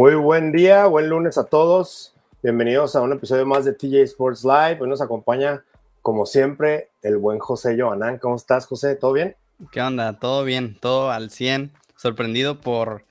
[0.00, 2.14] Muy buen día, buen lunes a todos.
[2.42, 4.78] Bienvenidos a un episodio más de TJ Sports Live.
[4.80, 5.62] Hoy nos acompaña,
[6.00, 8.16] como siempre, el buen José Joanán.
[8.16, 8.96] ¿Cómo estás, José?
[8.96, 9.36] ¿Todo bien?
[9.70, 10.18] ¿Qué onda?
[10.18, 11.72] Todo bien, todo al 100.
[11.96, 13.04] Sorprendido por,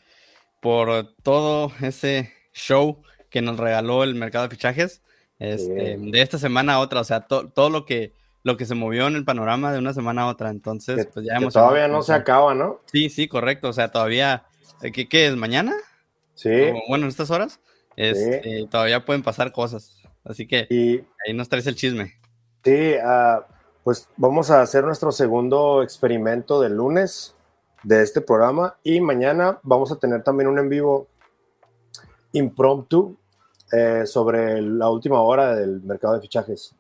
[0.62, 5.04] por todo ese show que nos regaló el mercado de fichajes.
[5.38, 9.06] Este, de esta semana a otra, o sea, todo lo que lo que se movió
[9.06, 10.50] en el panorama de una semana a otra.
[10.50, 11.54] Entonces, pues ya hemos.
[11.54, 12.82] Todavía no se acaba, ¿no?
[12.92, 13.70] Sí, sí, correcto.
[13.70, 14.46] O sea, todavía.
[14.82, 15.36] Eh, ¿Qué, qué es?
[15.36, 15.76] ¿Mañana?
[16.40, 16.72] Sí.
[16.88, 17.60] bueno, en estas horas.
[17.98, 20.02] Este, todavía pueden pasar cosas.
[20.24, 20.68] Así que
[21.28, 22.14] ahí nos traes el chisme.
[22.64, 23.42] Sí, uh,
[23.84, 27.36] pues vamos a hacer nuestro segundo experimento del lunes
[27.84, 31.08] de este programa y mañana vamos a tener también un en vivo
[32.32, 33.18] impromptu
[33.72, 36.74] eh, sobre la última hora del mercado de fichajes.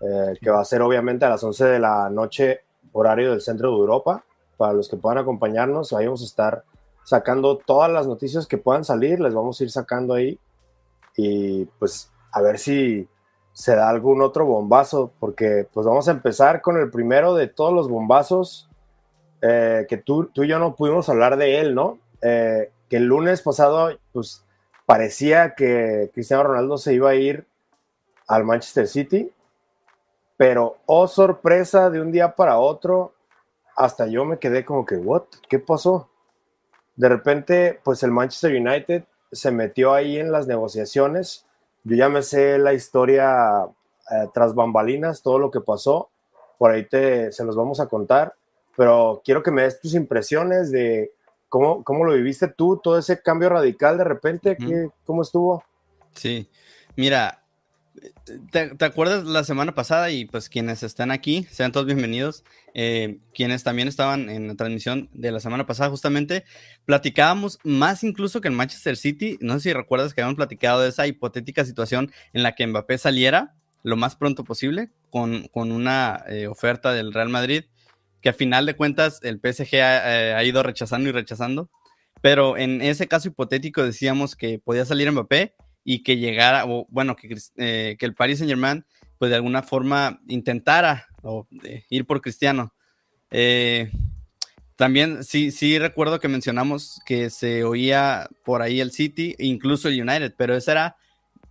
[0.00, 3.70] Eh, que va a ser obviamente a las 11 de la noche, horario del centro
[3.70, 4.24] de Europa.
[4.56, 6.64] Para los que puedan acompañarnos, ahí vamos a estar
[7.06, 10.38] sacando todas las noticias que puedan salir, les vamos a ir sacando ahí
[11.16, 13.08] y pues a ver si
[13.52, 17.72] se da algún otro bombazo, porque pues vamos a empezar con el primero de todos
[17.72, 18.68] los bombazos
[19.40, 21.98] eh, que tú, tú y yo no pudimos hablar de él, ¿no?
[22.20, 24.44] Eh, que el lunes pasado pues
[24.84, 27.46] parecía que Cristiano Ronaldo se iba a ir
[28.26, 29.32] al Manchester City
[30.36, 33.14] pero, oh sorpresa, de un día para otro,
[33.74, 35.24] hasta yo me quedé como que, ¿what?
[35.48, 36.08] ¿Qué pasó?
[36.96, 41.44] De repente, pues el Manchester United se metió ahí en las negociaciones.
[41.84, 43.64] Yo ya me sé la historia
[44.10, 46.08] eh, tras bambalinas, todo lo que pasó.
[46.58, 48.34] Por ahí te, se los vamos a contar.
[48.76, 51.12] Pero quiero que me des tus impresiones de
[51.48, 54.56] cómo, cómo lo viviste tú, todo ese cambio radical de repente.
[55.04, 55.62] ¿Cómo estuvo?
[56.14, 56.48] Sí,
[56.96, 57.42] mira,
[58.50, 60.10] ¿Te, acuerdas la semana pasada?
[60.10, 62.44] Y pues quienes están aquí, sean todos bienvenidos.
[62.74, 66.44] Eh, quienes también estaban en la transmisión de la semana pasada, justamente,
[66.84, 69.38] platicábamos más incluso que en Manchester City.
[69.40, 72.98] No sé si recuerdas que habíamos platicado de esa hipotética situación en la que Mbappé
[72.98, 77.64] saliera lo más pronto posible con, con una eh, oferta del Real Madrid,
[78.20, 81.70] que a final de cuentas el PSG ha, ha ido rechazando y rechazando.
[82.20, 85.54] Pero en ese caso hipotético decíamos que podía salir Mbappé
[85.88, 88.84] y que llegara, o bueno, que, eh, que el Paris Saint Germain,
[89.18, 91.46] pues de alguna forma intentara o,
[91.88, 92.74] ir por Cristiano.
[93.30, 93.92] Eh,
[94.74, 100.02] también sí, sí recuerdo que mencionamos que se oía por ahí el City, incluso el
[100.02, 100.96] United, pero esa era,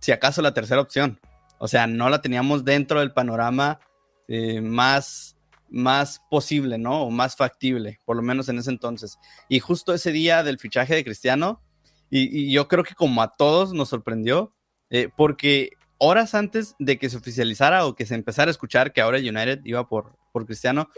[0.00, 1.18] si acaso, la tercera opción.
[1.56, 3.80] O sea, no la teníamos dentro del panorama
[4.28, 5.38] eh, más,
[5.70, 7.04] más posible, ¿no?
[7.04, 9.18] O más factible, por lo menos en ese entonces.
[9.48, 11.62] Y justo ese día del fichaje de Cristiano,
[12.10, 14.52] y, yo creo que como a todos nos sorprendió,
[14.90, 19.00] eh, porque horas antes de que se oficializara o que se empezara a escuchar que
[19.00, 20.88] ahora el United iba por, por Cristiano,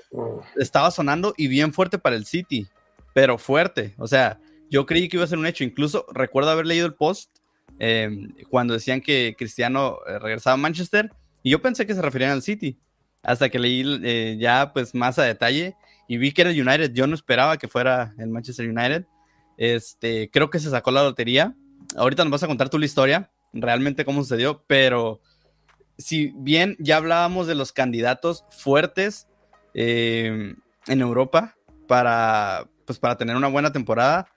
[0.56, 2.66] estaba sonando y bien fuerte para el City,
[3.14, 3.94] pero fuerte.
[3.98, 5.64] O sea, yo creí que iba a ser un hecho.
[5.64, 7.30] Incluso recuerdo haber leído el post
[7.78, 11.10] em, cuando decían que Cristiano eh, regresaba a Manchester
[11.42, 12.78] y yo pensé que se referían al City.
[13.22, 15.76] Hasta que leí eh, ya pues más a detalle
[16.06, 16.92] y vi que era el United.
[16.92, 19.06] Yo no esperaba que fuera el Manchester United.
[19.58, 21.54] Este, creo que se sacó la lotería.
[21.96, 25.20] Ahorita nos vas a contar tú la historia, realmente cómo sucedió, pero
[25.98, 29.26] si bien ya hablábamos de los candidatos fuertes
[29.74, 30.54] eh,
[30.86, 31.56] en Europa
[31.88, 34.28] para, pues para tener una buena temporada,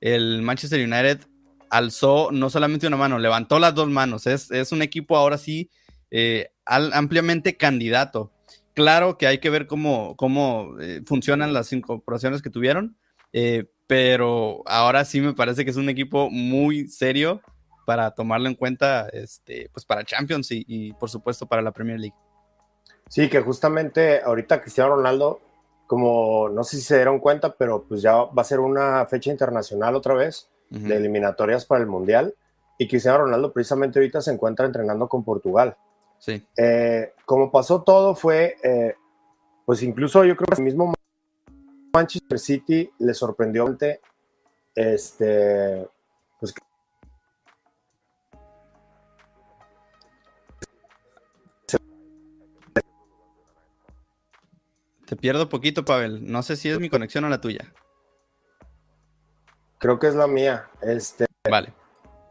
[0.00, 1.20] el Manchester United
[1.68, 4.26] alzó no solamente una mano, levantó las dos manos.
[4.26, 5.70] Es, un equipo ahora sí
[6.10, 8.32] eh, ampliamente candidato.
[8.74, 12.96] Claro que hay que ver cómo, cómo eh, funcionan las incorporaciones que tuvieron,
[13.86, 17.40] pero ahora sí me parece que es un equipo muy serio
[17.86, 22.16] para tomarlo en cuenta, este, pues para Champions y, por supuesto para la Premier League.
[23.08, 25.40] Sí, que justamente ahorita Cristiano Ronaldo,
[25.88, 29.32] como no sé si se dieron cuenta, pero pues ya va a ser una fecha
[29.32, 32.32] internacional otra vez de eliminatorias para el Mundial
[32.78, 35.76] y Cristiano Ronaldo precisamente ahorita se encuentra entrenando con Portugal.
[36.20, 36.46] Sí.
[36.56, 38.94] Eh, como pasó todo fue, eh,
[39.66, 40.94] pues incluso yo creo que el mismo
[41.92, 43.76] Manchester City le sorprendió
[44.74, 45.88] este
[46.38, 46.54] pues,
[55.06, 56.30] Te pierdo poquito, Pavel.
[56.30, 57.72] No sé si es mi conexión o la tuya.
[59.78, 60.68] Creo que es la mía.
[60.82, 61.26] Este.
[61.50, 61.72] Vale.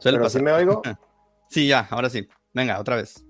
[0.02, 0.82] ¿Pero sí me oigo?
[1.50, 2.30] sí, ya, ahora sí.
[2.54, 3.26] Venga, otra vez.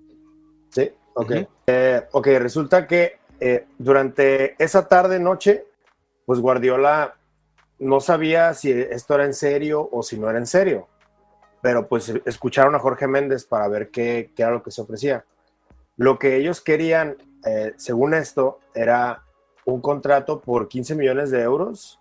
[0.69, 1.31] Sí, ok.
[1.65, 5.65] Eh, ok, resulta que eh, durante esa tarde, noche,
[6.29, 7.15] pues Guardiola
[7.79, 10.87] no sabía si esto era en serio o si no era en serio,
[11.59, 15.25] pero pues escucharon a Jorge Méndez para ver qué, era lo que se ofrecía.
[15.97, 17.17] Lo que ellos querían,
[17.47, 19.23] eh, según esto, era
[19.65, 21.99] un contrato por 15 millones de euros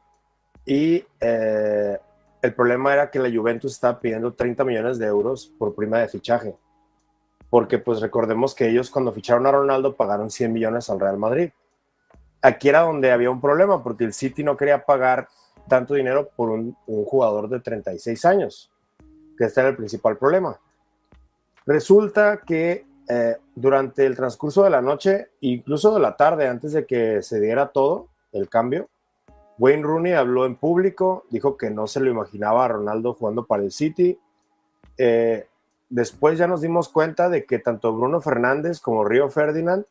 [0.67, 1.97] y eh,
[2.43, 6.09] el problema era que la Juventus estaba pidiendo 30 millones de euros por prima de
[6.09, 6.55] fichaje.
[7.49, 11.49] Porque pues recordemos que ellos cuando ficharon a Ronaldo pagaron 100 millones al Real Madrid.
[12.41, 15.29] Aquí era donde había un problema porque el City no quería pagar
[15.69, 18.71] tanto dinero por un, jugador de 36 años,
[19.37, 20.59] que este era el principal problema.
[21.67, 26.87] Resulta que eh, durante el transcurso de la noche, incluso de la tarde, antes de
[26.87, 28.89] que se diera todo el cambio,
[29.59, 33.65] Wayne Rooney habló en público, dijo que no se lo imaginaba a Ronaldo jugando para
[33.65, 34.19] el City.
[34.97, 35.47] Eh,
[35.91, 39.85] después ya nos dimos cuenta de que tanto Bruno Fernández como Río Ferdinand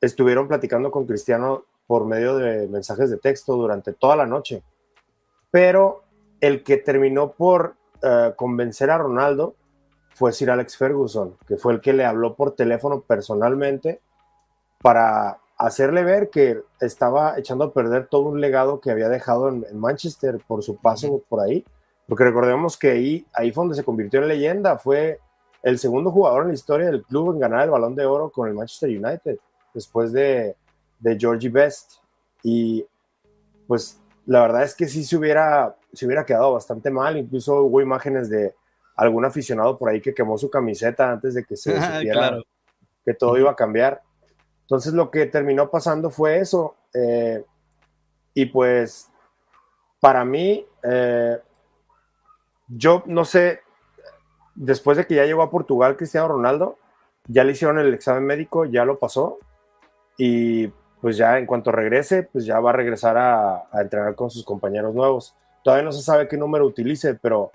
[0.00, 4.62] estuvieron platicando con Cristiano por medio de mensajes de texto durante toda la noche.
[5.50, 6.02] Pero
[6.40, 9.54] el que terminó por eh, convencer a Ronaldo
[10.10, 14.00] fue Sir Alex Ferguson, que fue el que le habló por teléfono personalmente
[14.82, 19.64] para hacerle ver que estaba echando a perder todo un legado que había dejado en,
[19.78, 21.64] Manchester por su paso por ahí.
[22.06, 24.78] Porque recordemos que ahí, ahí fue donde se convirtió en leyenda.
[24.78, 25.20] Fue
[25.62, 28.48] el segundo jugador en la historia del club en ganar el balón de oro con
[28.48, 29.38] el Manchester United,
[29.78, 30.56] después de,
[30.98, 32.00] de Georgie Best.
[32.42, 32.84] Y
[33.66, 37.16] pues la verdad es que sí se hubiera, se hubiera quedado bastante mal.
[37.16, 38.54] Incluso hubo imágenes de
[38.96, 42.38] algún aficionado por ahí que quemó su camiseta antes de que se supiera
[43.04, 44.02] que todo iba a cambiar.
[44.62, 46.74] Entonces lo que terminó pasando fue eso.
[46.92, 47.44] Eh,
[48.34, 49.08] y pues
[50.00, 51.38] para mí, eh,
[52.68, 53.60] yo no sé,
[54.54, 56.76] después de que ya llegó a Portugal Cristiano Ronaldo,
[57.28, 59.38] ya le hicieron el examen médico, ya lo pasó.
[60.18, 60.66] Y
[61.00, 64.94] pues ya en cuanto regrese, pues ya va a regresar a, entrenar con sus compañeros
[64.94, 65.34] nuevos.
[65.64, 67.52] Todavía no se sabe qué número utilice, pero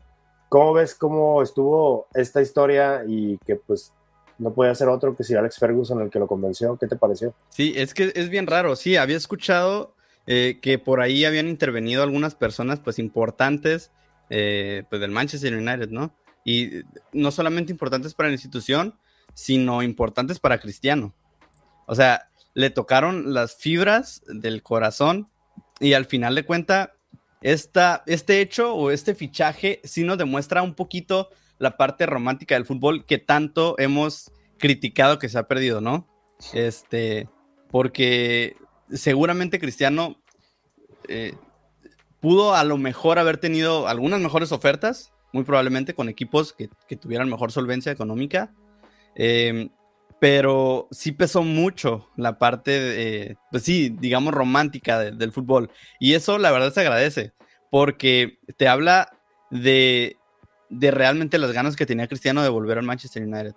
[0.49, 3.93] ¿cómo ves cómo estuvo esta historia y que pues
[4.37, 6.77] no puede ser otro que si Alex Ferguson el que lo convenció.
[6.77, 7.33] ¿Qué te pareció?
[7.49, 8.75] Sí, es que es bien raro.
[8.75, 9.95] Sí, había escuchado
[10.25, 13.91] eh, que por ahí habían intervenido algunas personas pues importantes
[14.29, 16.13] eh, pues del Manchester United, ¿no?
[16.45, 16.81] Y
[17.13, 18.97] no solamente importantes para la institución,
[19.33, 21.13] sino importantes para Cristiano.
[21.85, 25.29] O sea, le tocaron las fibras del corazón
[25.79, 26.93] y al final de cuenta,
[27.41, 32.65] esta, este hecho o este fichaje sí nos demuestra un poquito la parte romántica del
[32.65, 36.07] fútbol que tanto hemos criticado que se ha perdido, ¿no?
[36.53, 37.27] Este,
[37.69, 38.55] porque
[38.91, 40.21] seguramente Cristiano
[41.07, 41.35] eh,
[42.19, 47.29] pudo a lo mejor haber tenido algunas mejores ofertas, muy probablemente con equipos que, tuvieran
[47.29, 48.53] mejor solvencia económica,
[49.15, 49.69] em,
[50.23, 55.69] pero sí pesó mucho la parte, pues sí, digamos, romántica del fútbol.
[55.99, 57.33] Y eso la verdad se agradece,
[57.69, 59.17] porque te habla
[59.51, 60.15] de
[60.69, 63.53] de realmente las ganas que tenía Cristiano de volver al Manchester United.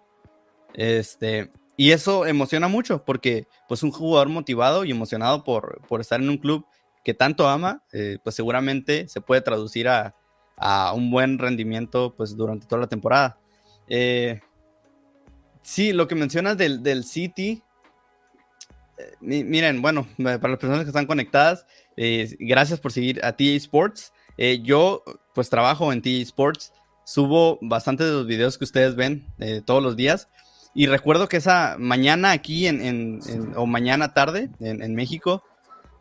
[0.75, 6.21] Este, y eso emociona mucho porque pues un jugador motivado y emocionado por, por estar
[6.21, 6.67] en un club
[7.05, 10.17] que tanto ama, eh, pues seguramente se puede traducir a,
[10.57, 13.39] a, un buen rendimiento pues durante toda la temporada.
[13.89, 14.41] Eh,
[15.67, 17.63] sí, lo que mencionas del, del City,
[18.99, 21.67] eh, miren, bueno, para las personas que están conectadas,
[22.39, 24.13] gracias por seguir a TJ Sports.
[24.63, 25.03] yo
[25.35, 26.73] pues trabajo en TJ Sports
[27.07, 30.29] subo bastante de los videos que ustedes ven eh, todos los días.
[30.75, 33.21] Y recuerdo que esa mañana aquí en,
[33.55, 35.43] o mañana tarde en, México,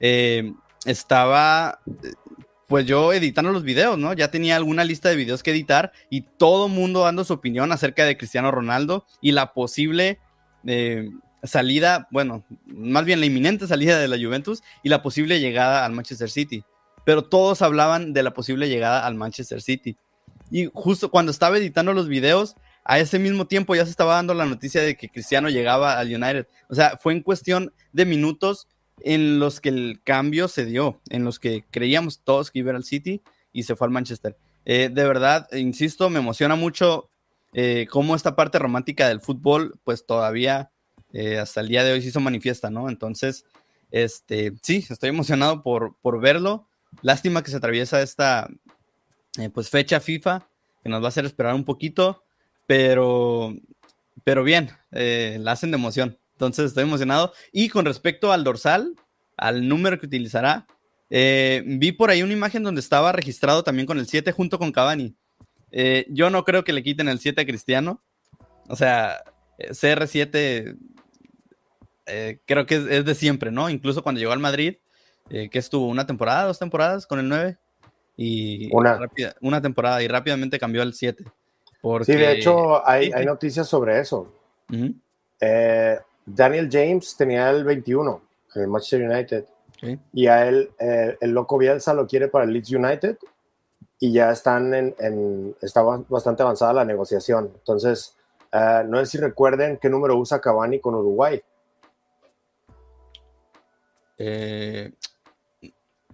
[0.02, 0.52] eh,
[0.86, 1.80] estaba
[2.68, 4.14] pues yo editando los videos, ¿no?
[4.14, 8.06] Ya tenía alguna lista de videos que editar y todo mundo dando su opinión acerca
[8.06, 10.20] de Cristiano Ronaldo y la posible
[10.66, 11.10] eh,
[11.44, 15.94] salida, bueno, más bien la inminente salida de la Juventus y la posible llegada al
[15.94, 16.64] Manchester City.
[17.06, 19.96] Pero todos hablaban de la posible llegada al Manchester City.
[20.50, 24.34] Y justo cuando estaba editando los videos, a ese mismo tiempo ya se estaba dando
[24.34, 26.48] la noticia de que Cristiano llegaba al United.
[26.70, 28.68] O sea, fue en cuestión de minutos
[29.02, 32.84] en los que el cambio se dio, en los que creíamos todos que iba al
[32.84, 33.22] City
[33.52, 34.38] y se fue al Manchester.
[34.66, 37.10] Eh, de verdad, insisto, me emociona mucho
[37.54, 40.72] eh, cómo esta parte romántica del fútbol, pues todavía
[41.14, 42.90] eh, hasta el día de hoy se hizo manifiesta, ¿no?
[42.90, 43.46] Entonces,
[43.92, 46.68] este, sí, estoy emocionado por, por verlo.
[47.02, 48.50] Lástima que se atraviesa esta,
[49.38, 50.48] eh, pues fecha FIFA,
[50.84, 52.24] que nos va a hacer esperar un poquito,
[52.68, 53.56] pero,
[54.26, 56.20] pero bien, eh, la hacen de emoción.
[56.36, 57.34] Entonces estoy emocionado.
[57.52, 58.96] Y con respecto al dorsal,
[59.38, 60.68] al número que utilizará,
[61.10, 64.72] eh, vi por ahí una imagen donde estaba registrado también con el 7 junto con
[64.72, 65.16] Cavani.
[66.10, 68.02] yo no creo que le quiten el 7 a Cristiano.
[68.68, 69.24] O sea,
[69.60, 70.78] CR7
[72.46, 73.70] creo que es, de siempre, ¿no?
[73.70, 74.78] Incluso cuando llegó al Madrid,
[75.30, 77.58] que estuvo una temporada, dos temporadas con el 9
[78.18, 79.00] y una,
[79.42, 81.24] una temporada y rápidamente cambió al 7.
[82.04, 84.34] Sí, de hecho hay, hay noticias sobre eso.
[85.40, 88.22] Eh, Daniel James tenía el 21
[88.56, 89.46] en el Manchester United
[90.14, 93.18] y a él eh, el loco Bielsa lo quiere para el Leeds United
[94.00, 97.52] y ya están en, está bastante avanzada la negociación.
[97.56, 98.16] Entonces,
[98.52, 101.42] eh, no sé si recuerden qué número usa Cavani con Uruguay.
[104.18, 104.92] Eh,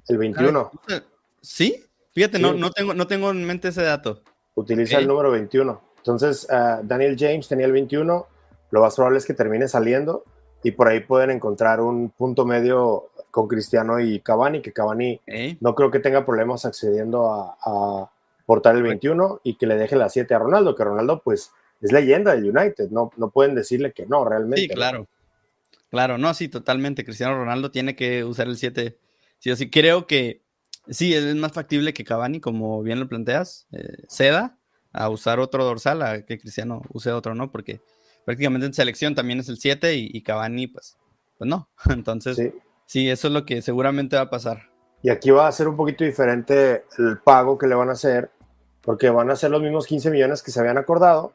[0.07, 0.71] el 21.
[1.41, 1.83] ¿Sí?
[2.11, 4.21] Fíjate, No, no, tengo, no tengo en mente ese dato.
[4.55, 5.81] Utiliza el número 21.
[5.97, 6.47] Entonces,
[6.83, 8.27] Daniel James tenía el 21.
[8.71, 10.23] Lo más probable es que termine saliendo
[10.63, 15.21] y por ahí pueden encontrar un punto medio con Cristiano y Cavani, que Cavani
[15.59, 18.09] no creo que tenga problemas accediendo a,
[18.45, 21.93] portar el 21 y que le deje la 7 a Ronaldo, que Ronaldo pues es
[21.93, 24.61] leyenda del United, no, no pueden decirle que no, realmente.
[24.61, 25.07] Sí, claro.
[25.89, 27.03] Claro, no, sí, totalmente.
[27.03, 28.97] Cristiano Ronaldo tiene que usar el 7.
[29.39, 30.41] Sí, sí, creo que
[30.89, 34.57] sí, es más factible que Cavani, como bien lo planteas, eh, ceda
[34.93, 37.51] a usar otro dorsal, a que Cristiano use otro, ¿no?
[37.51, 37.81] Porque
[38.25, 40.97] prácticamente en selección también es el 7 y, y, Cavani, pues,
[41.37, 41.69] pues no.
[41.89, 42.51] Entonces, sí.
[42.91, 44.63] Sí, eso es lo que seguramente va a pasar.
[45.01, 48.31] Y aquí va a ser un poquito diferente el pago que le van a hacer,
[48.81, 51.31] porque van a ser los mismos 15 millones que se habían acordado,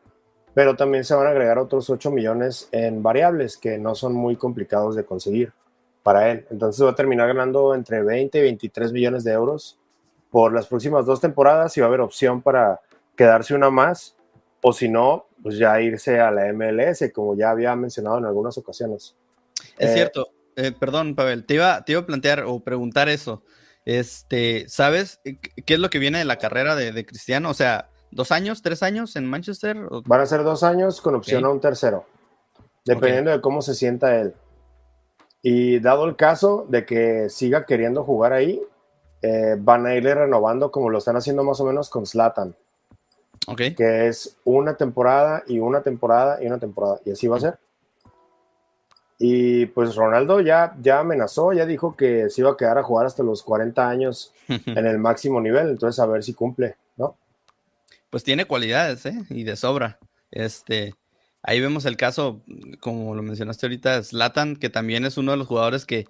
[0.53, 4.37] pero también se van a agregar otros 8 millones en variables que no son muy
[4.37, 5.55] complicados de conseguir
[6.03, 6.47] para él.
[6.51, 9.79] Entonces va a terminar ganando entre 20 y 23 millones de euros
[10.31, 12.83] por las próximas dos temporadas y va a haber opción para
[13.17, 14.15] quedarse una más
[14.61, 18.59] o si no, pues ya irse a la MLS, como ya había mencionado en algunas
[18.59, 19.15] ocasiones.
[19.79, 23.45] Es cierto, eh, perdón, Pavel, te iba, te iba a plantear o preguntar eso.
[23.85, 27.49] Este, ¿sabes qué es lo que viene de la carrera de, Cristiano?
[27.49, 29.77] O sea, ¿dos años, tres años en Manchester?
[30.07, 32.07] Van a ser dos años con opción a un tercero,
[32.85, 34.35] dependiendo de cómo se sienta él.
[35.43, 38.61] Y dado el caso de que siga queriendo jugar ahí,
[39.23, 42.57] eh, van a irle renovando como lo están haciendo más o menos con Slatan.
[43.77, 47.01] Que es una temporada y una temporada y una temporada.
[47.05, 47.59] Y así va a ser.
[49.19, 53.07] Y pues Ronaldo ya, ya amenazó, ya dijo que se iba a quedar a jugar
[53.07, 57.17] hasta los 40 años en el máximo nivel, entonces a ver si cumple, ¿no?
[58.11, 59.15] Pues tiene cualidades, ¿eh?
[59.31, 59.99] Y de sobra.
[60.31, 60.95] Este,
[61.43, 62.43] ahí vemos el caso,
[62.81, 66.07] como lo mencionaste ahorita, Slatan, que también es uno de los jugadores que,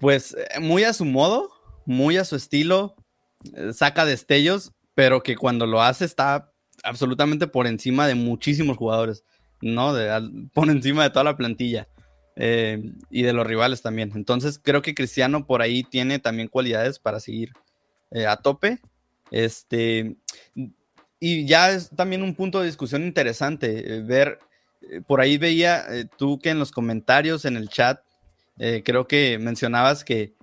[0.00, 1.50] pues, muy a su modo,
[1.86, 2.94] muy a su estilo,
[3.54, 6.52] eh, saca destellos, pero que cuando lo hace está
[6.82, 9.24] absolutamente por encima de muchísimos jugadores.
[9.62, 9.94] ¿no?
[9.94, 10.10] De,
[10.52, 11.88] por encima de toda la plantilla
[12.36, 14.12] eh, y de los rivales también.
[14.14, 17.54] Entonces creo que Cristiano por ahí tiene también cualidades para seguir
[18.10, 18.78] eh, a tope.
[19.30, 20.16] Este,
[21.18, 24.38] y ya es también un punto de discusión interesante eh, ver,
[25.06, 25.86] por ahí veía
[26.18, 28.02] tú que en los comentarios, en el chat,
[28.84, 30.34] creo que mencionabas que,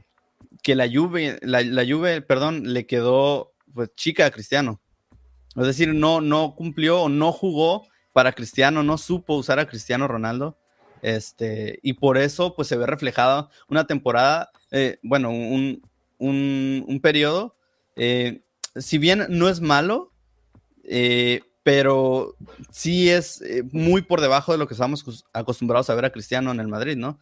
[0.63, 4.81] que la lluvia, la, la perdón, le quedó pues chica a Cristiano.
[5.55, 10.57] Es decir, no, no cumplió no jugó para Cristiano, no supo usar a Cristiano Ronaldo.
[11.01, 15.81] Este, y por eso pues se ve reflejada una temporada, eh, bueno, un,
[16.17, 17.55] un, periodo,
[17.95, 18.41] eh,
[18.75, 20.11] si bien no es malo,
[20.83, 22.35] eh, pero
[22.71, 26.59] sí es muy por debajo de lo que estamos acostumbrados a ver a Cristiano en
[26.59, 27.19] el Madrid, ¿no?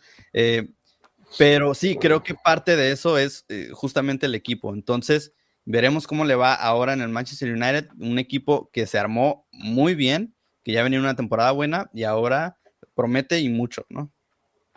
[1.38, 4.74] pero sí, creo que parte de eso es justamente el equipo.
[4.74, 5.34] Entonces,
[5.66, 9.96] veremos cómo le va ahora en el Manchester United, un equipo que se armó muy
[9.96, 12.58] bien, que ya venía una temporada buena y ahora
[12.94, 14.12] promete y mucho, ¿no?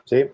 [0.05, 0.27] Sí,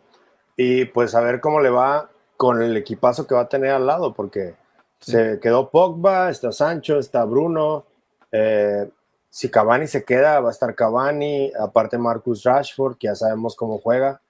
[0.56, 3.87] y pues a ver cómo le va con el equipazo que va a tener al
[3.87, 4.54] lado, porque
[5.00, 7.84] se quedó Pogba, está Sancho, está Bruno.
[8.32, 8.88] Eh,
[9.28, 13.78] si Cavani se queda, va a estar Cavani, aparte Marcus Rashford, que ya sabemos cómo
[13.78, 14.20] juega.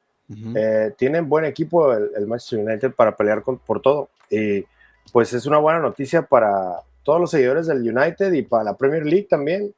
[0.56, 4.08] Eh, tienen buen equipo el, Manchester United para pelear por todo.
[4.30, 4.64] Y
[5.12, 9.04] pues es una buena noticia para todos los seguidores del United y para la Premier
[9.04, 9.74] League también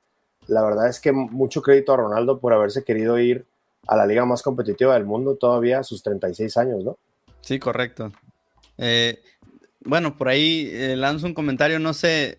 [0.48, 3.46] la verdad es que mucho crédito a Ronaldo por haberse querido ir
[3.86, 6.98] a la liga más competitiva del mundo todavía a sus 36 años, ¿no?
[7.40, 8.12] Sí, correcto.
[8.78, 9.22] Eh,
[9.80, 12.38] bueno, por ahí eh, lanzo un comentario, no sé,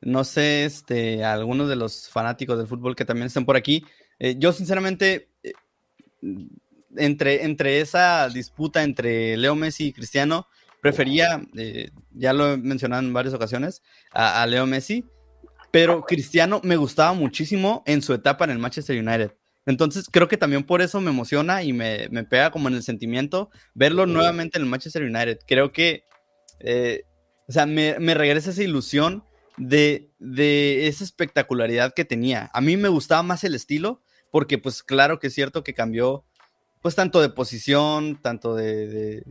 [0.00, 3.84] no sé, este, algunos de los fanáticos del fútbol que también estén por aquí.
[4.18, 5.28] Eh, yo sinceramente,
[6.96, 10.48] entre, entre esa disputa entre Leo Messi y Cristiano,
[10.80, 11.42] prefería,
[12.10, 13.82] ya lo he mencionado en varias ocasiones,
[14.12, 15.04] a Leo Messi
[15.70, 19.32] pero Cristiano me gustaba muchísimo en su etapa en el Manchester United.
[19.66, 23.50] Entonces creo que también por eso me emociona y me, pega como en el sentimiento
[23.74, 25.40] verlo nuevamente en el Manchester United.
[25.46, 26.04] Creo que,
[26.60, 27.02] eh,
[27.46, 29.24] o sea, me, regresa esa ilusión
[29.58, 30.10] de,
[30.86, 32.50] esa espectacularidad que tenía.
[32.54, 36.24] A mí me gustaba más el estilo porque pues claro que es cierto que cambió
[36.80, 39.22] pues tanto de posición, tanto de,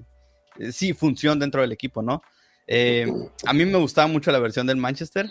[0.72, 2.22] sí, función dentro del equipo, ¿no?
[2.68, 3.08] Eh,
[3.46, 5.30] a mí me gustaba mucho la versión del Manchester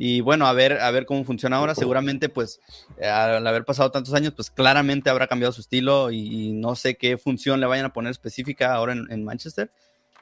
[0.00, 1.74] y bueno, a ver, a ver cómo funciona ahora.
[1.74, 2.60] Seguramente, pues,
[3.02, 7.18] al haber pasado tantos años, pues claramente habrá cambiado su estilo y, no sé qué
[7.18, 9.72] función le vayan a poner específica ahora en, Manchester.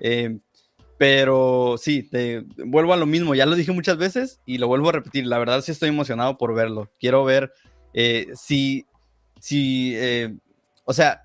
[0.01, 0.39] Eh,
[0.97, 4.89] Pero sí, te vuelvo a lo mismo, ya lo dije muchas veces y lo vuelvo
[4.89, 5.27] a repetir.
[5.27, 6.91] La verdad sí estoy emocionado por verlo.
[6.99, 7.53] Quiero ver
[7.93, 8.87] eh, si,
[9.41, 10.35] si eh,
[10.85, 11.23] o sea,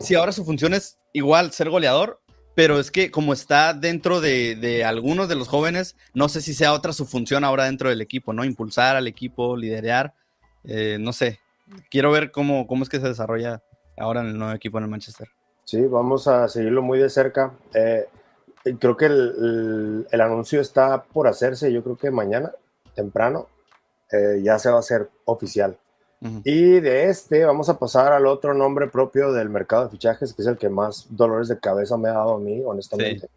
[0.00, 2.20] si ahora su función es igual ser goleador,
[2.54, 6.72] pero es que como está dentro de, algunos de los jóvenes, no sé si sea
[6.72, 8.44] otra su función ahora dentro del equipo, ¿no?
[8.44, 10.14] Impulsar al equipo, liderar,
[10.64, 11.40] eh, no sé.
[11.90, 13.62] Quiero ver cómo, cómo es que se desarrolla
[13.96, 15.28] ahora en el nuevo equipo en el Manchester.
[15.64, 17.52] Sí, vamos a seguirlo muy de cerca.
[17.72, 18.06] Eh,
[18.78, 22.52] creo que el, anuncio está por hacerse, yo creo que mañana,
[22.94, 23.48] temprano,
[24.12, 25.76] eh, ya se va a hacer oficial.
[26.42, 30.40] Y de este vamos a pasar al otro nombre propio del mercado de fichajes, que
[30.40, 33.28] es el que más dolores de cabeza me ha dado a mí, honestamente.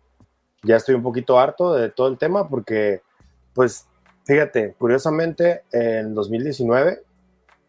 [0.64, 3.02] Ya estoy un poquito harto de todo el tema porque,
[3.54, 3.86] pues,
[4.24, 7.04] fíjate, curiosamente, en 2019,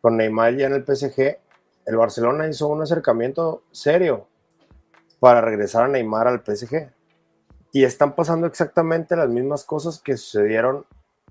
[0.00, 1.38] con Neymar ya en el PSG,
[1.86, 4.28] el Barcelona hizo un acercamiento serio
[5.18, 6.90] para regresar a Neymar al PSG.
[7.72, 10.86] Y están pasando exactamente las mismas cosas que sucedieron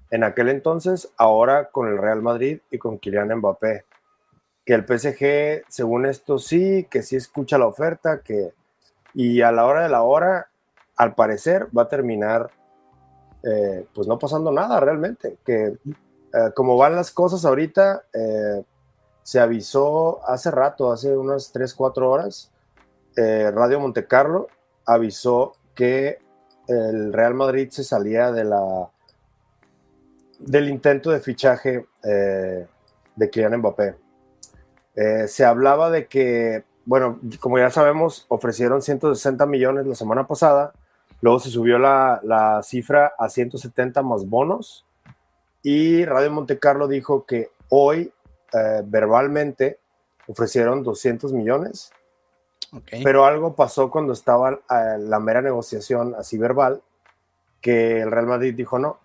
[0.09, 3.85] en aquel entonces, ahora con el Real Madrid y con Kylian Mbappé.
[4.65, 8.53] Que el PSG, según esto, sí, que sí escucha la oferta, que
[9.13, 10.49] y a la hora de la hora,
[10.95, 12.51] al parecer, va a terminar,
[13.43, 15.37] eh, pues no pasando nada realmente.
[15.45, 15.77] Que
[16.33, 18.63] eh, como van las cosas ahorita, eh,
[19.23, 22.51] se avisó hace rato, hace unas 3, 4 horas,
[23.15, 24.47] Radio Montecarlo
[24.85, 26.19] avisó que
[26.67, 28.91] el Real Madrid se salía de la
[30.39, 32.67] del intento de fichaje eh,
[33.15, 33.95] de Kylian Mbappé.
[34.95, 40.73] Eh, se hablaba de que, bueno, como ya sabemos, ofrecieron 160 millones la semana pasada,
[41.21, 44.85] luego se subió la, cifra a 170 más bonos
[45.61, 48.11] y Radio Monte Carlo dijo que hoy
[48.53, 49.79] eh, verbalmente
[50.27, 51.91] ofrecieron 200 millones,
[53.03, 54.59] pero algo pasó cuando estaba
[54.99, 56.81] la mera negociación así verbal,
[57.61, 58.99] que el Real Madrid dijo no,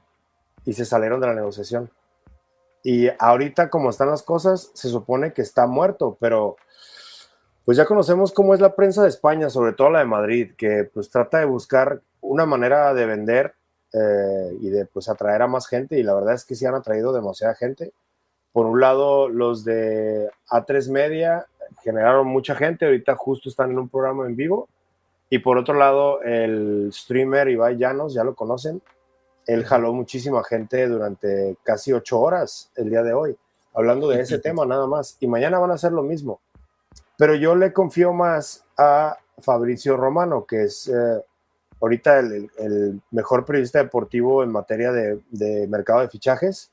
[0.65, 1.91] y se salieron de la negociación.
[2.83, 6.57] Y ahorita como están las cosas, se supone que está muerto, pero
[7.65, 10.91] pues ya conocemos cómo es la prensa de España, sobre todo la de Madrid, que
[10.93, 13.55] pues trata de buscar una manera de vender
[13.93, 16.75] eh, y de pues atraer a más gente y la verdad es que sí han
[16.75, 17.93] atraído demasiada gente.
[18.53, 21.47] Por un lado, los de A3 Media
[21.83, 24.69] generaron mucha gente, ahorita justo están en un programa en vivo.
[25.31, 28.83] Y por otro lado, el streamer Ibai Llanos, ya lo conocen,
[29.47, 33.37] él jaló muchísima gente durante casi ocho horas el día de hoy,
[33.75, 35.17] hablando de ese tema nada más.
[35.21, 36.41] Y mañana van a hacer lo mismo.
[37.17, 41.23] Pero yo le confío más a Fabricio Romano, que es eh,
[41.81, 46.71] ahorita el, mejor periodista deportivo en materia de, mercado de fichajes.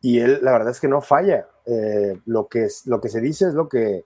[0.00, 1.46] Y él, la verdad es que no falla.
[1.66, 4.04] Eh, lo, que es, lo que se dice es lo que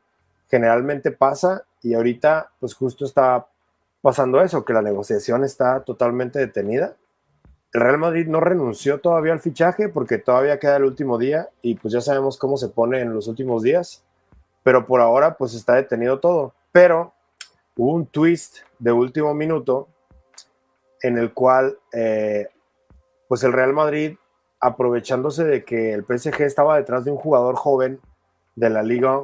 [0.48, 1.64] generalmente pasa.
[1.82, 3.46] Y ahorita, pues justo está
[4.00, 6.96] pasando eso, que la negociación está totalmente detenida
[7.74, 11.74] el Real Madrid no renunció todavía al fichaje porque todavía queda el último día y
[11.74, 14.04] pues ya sabemos cómo se pone en los últimos días,
[14.62, 16.54] pero por ahora pues está detenido todo.
[16.70, 17.12] Pero
[17.76, 19.88] hubo un twist de último minuto
[21.02, 22.46] en el cual eh,
[23.26, 24.14] pues el Real Madrid,
[24.60, 27.98] aprovechándose de que el PSG estaba detrás de un jugador joven
[28.54, 29.20] de la liga,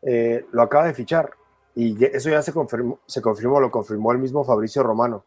[0.00, 1.32] eh, lo acaba de fichar.
[1.74, 5.22] Y eso ya se confirmó, se confirmó, lo confirmó el mismo Fabricio Romano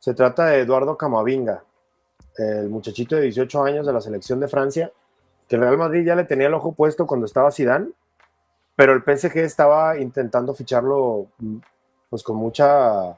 [0.00, 1.62] se trata de Eduardo Camavinga,
[2.38, 4.90] el muchachito de 18 años de la selección de Francia,
[5.46, 7.90] que el Real Madrid ya le tenía el ojo puesto cuando estaba Zidane,
[8.74, 11.26] pero el PSG estaba intentando ficharlo
[12.08, 13.10] pues con mucha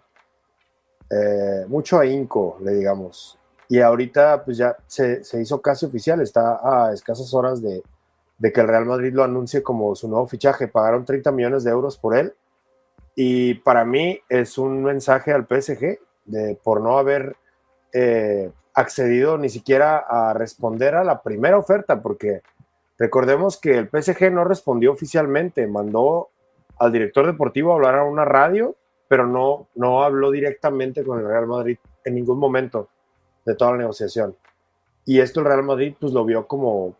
[1.08, 3.38] eh, mucho ahínco, le digamos.
[3.68, 7.82] Y ahorita pues ya se, hizo casi oficial, está a escasas horas de,
[8.38, 10.66] de que el Real Madrid lo anuncie como su nuevo fichaje.
[10.66, 12.34] Pagaron 30 millones de euros por él.
[13.14, 15.98] Y para mí es un mensaje al PSG
[16.62, 17.36] por no haber
[17.92, 22.42] eh, accedido ni siquiera a responder a la primera oferta, porque
[22.98, 26.30] recordemos que el PSG no respondió oficialmente, mandó
[26.78, 28.76] al director deportivo a hablar a una radio,
[29.08, 32.88] pero no, no habló directamente con el Real Madrid en ningún momento
[33.44, 34.34] de toda la negociación.
[35.04, 36.96] Y esto el Real Madrid pues lo vio como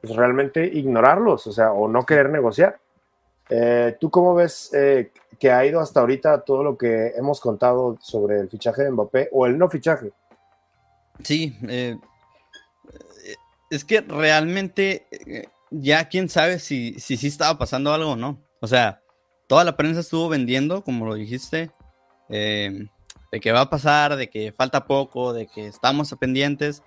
[0.00, 2.78] pues, realmente ignorarlos, o sea, o no querer negociar.
[3.50, 7.96] Eh, ¿Tú cómo ves eh, que ha ido hasta ahorita todo lo que hemos contado
[8.00, 10.12] sobre el fichaje de Mbappé o el no fichaje?
[11.22, 11.96] Sí, eh,
[13.70, 15.06] es que realmente
[15.70, 18.38] ya quién sabe si, si estaba pasando algo o no.
[18.60, 19.00] O sea,
[19.46, 21.70] toda la prensa estuvo vendiendo, como lo dijiste,
[22.28, 26.82] de que va a pasar, de que falta poco, de que estamos pendientes,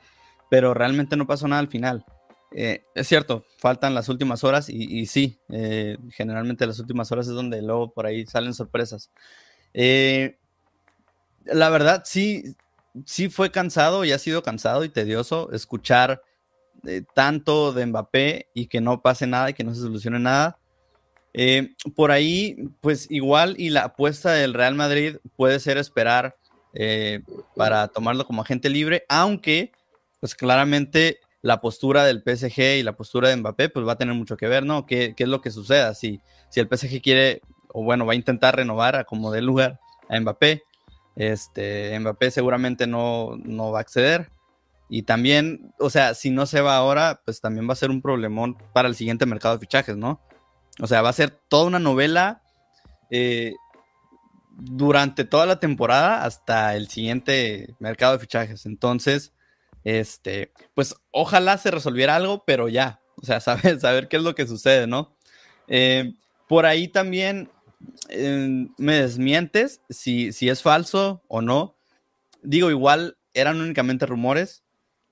[0.49, 2.05] pero realmente no pasó nada al final.
[2.53, 7.33] Eh, es cierto, faltan las últimas horas y, sí, eh, generalmente las últimas horas es
[7.33, 9.09] donde luego por ahí salen sorpresas.
[9.73, 10.37] Eh,
[11.45, 12.55] la verdad, sí,
[13.05, 16.21] sí fue cansado y ha sido cansado y tedioso escuchar
[17.13, 20.57] tanto de Mbappé y que no pase nada y que no se solucione nada.
[21.95, 26.35] Por ahí, pues igual y la apuesta del Real Madrid puede ser esperar
[27.55, 29.71] para tomarlo como agente libre, aunque
[30.19, 34.13] pues claramente la postura del PSG y la postura de Mbappé pues va a tener
[34.13, 34.85] mucho que ver, ¿no?
[34.85, 35.93] ¿Qué, qué es lo que suceda?
[35.95, 39.79] Si, si el PSG quiere, o bueno, va a intentar renovar a como dé lugar
[40.09, 40.63] a Mbappé,
[41.15, 44.29] este, Mbappé seguramente no, no va a acceder.
[44.89, 48.01] Y también, o sea, si no se va ahora, pues también va a ser un
[48.01, 50.19] problemón para el siguiente mercado de fichajes, ¿no?
[50.81, 52.41] O sea, va a ser toda una novela
[53.09, 53.53] eh,
[54.57, 58.65] durante toda la temporada hasta el siguiente mercado de fichajes.
[58.65, 59.33] Entonces,
[59.83, 64.35] este, pues ojalá se resolviera algo, pero ya, o sea, saber, saber qué es lo
[64.35, 65.15] que sucede, ¿no?
[65.67, 66.13] Eh,
[66.47, 67.49] por ahí también
[68.09, 71.77] eh, me desmientes si, si es falso o no.
[72.43, 74.63] Digo, igual eran únicamente rumores.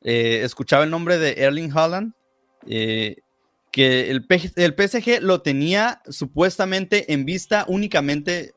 [0.02, 2.14] Eh, escuchaba el nombre de Erling Haaland,
[2.68, 3.18] eh,
[3.72, 8.54] que el, el, PSG lo tenía supuestamente en vista únicamente,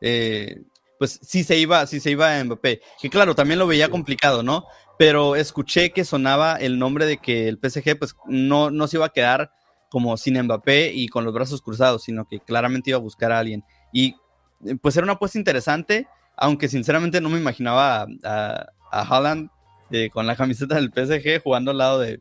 [0.00, 0.62] eh,
[0.98, 4.42] pues si se iba, si se iba a Mbappé, que claro, también lo veía complicado,
[4.42, 4.66] ¿no?
[4.98, 9.06] Pero escuché que sonaba el nombre de que el PSG pues no, no se iba
[9.06, 9.52] a quedar
[9.90, 13.38] como sin Mbappé y con los brazos cruzados, sino que claramente iba a buscar a
[13.38, 13.64] alguien.
[13.92, 14.16] Y
[14.82, 19.50] pues era una apuesta interesante, aunque sinceramente no me imaginaba a, a, a Haaland
[19.90, 22.20] eh, con la camiseta del PSG jugando al lado de,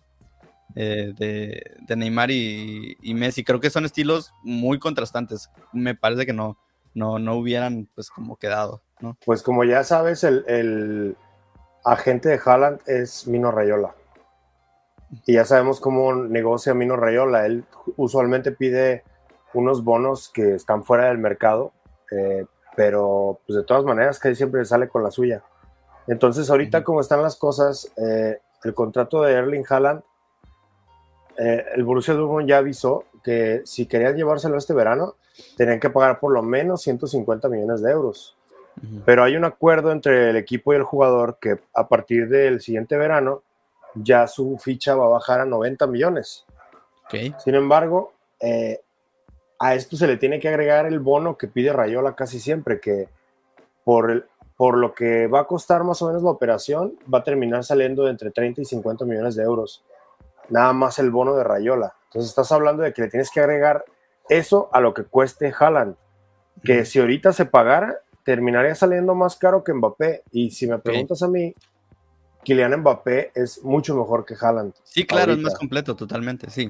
[0.75, 3.43] eh, de, Neymar y, Messi.
[3.43, 5.49] Creo que son estilos muy contrastantes.
[5.73, 6.57] Me parece que no,
[6.93, 8.83] no, no hubieran pues como quedado.
[9.01, 9.17] ¿no?
[9.25, 11.17] Pues como ya sabes, el
[11.88, 13.95] agente de Haaland es Mino Rayola.
[15.26, 17.45] Y ya sabemos cómo negocia Mino Rayola.
[17.45, 17.63] Él
[17.95, 19.04] usualmente pide
[19.54, 21.71] unos bonos que están fuera del mercado,
[22.12, 22.45] eh,
[22.76, 25.43] pero pues de todas maneras que siempre sale con la suya.
[26.08, 30.02] Entonces, ahorita como están las cosas, eh, el contrato de Erling Haaland,
[31.38, 35.15] eh, el Borussia Dortmund ya avisó que si querían llevárselo este verano,
[35.56, 38.37] tenían que pagar por lo menos 150 millones de euros.
[39.05, 42.97] Pero hay un acuerdo entre el equipo y el jugador que a partir del siguiente
[42.97, 43.41] verano
[43.95, 46.45] ya su ficha va a bajar a 90 millones.
[47.43, 48.81] Sin embargo, eh,
[49.59, 53.09] a esto se le tiene que agregar el bono que pide Rayola casi siempre, que
[53.83, 54.25] por el,
[54.57, 58.03] por lo que va a costar más o menos la operación, va a terminar saliendo
[58.03, 59.83] de entre 30 y 50 millones de euros.
[60.49, 61.93] Nada más el bono de Rayola.
[62.05, 63.85] Entonces estás hablando de que le tienes que agregar
[64.29, 65.95] eso a lo que cueste Haaland.
[66.63, 70.23] Que si ahorita se pagara, terminaría saliendo más caro que Mbappé.
[70.33, 71.55] Y si me preguntas a mí,
[72.43, 74.73] Kylian Mbappé es mucho mejor que Haaland.
[74.83, 76.69] Sí, claro, es más completo, totalmente, sí.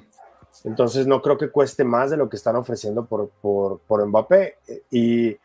[0.65, 4.59] Entonces no creo que cueste más de lo que están ofreciendo por, por, por Mbappé.
[4.91, 5.35] Y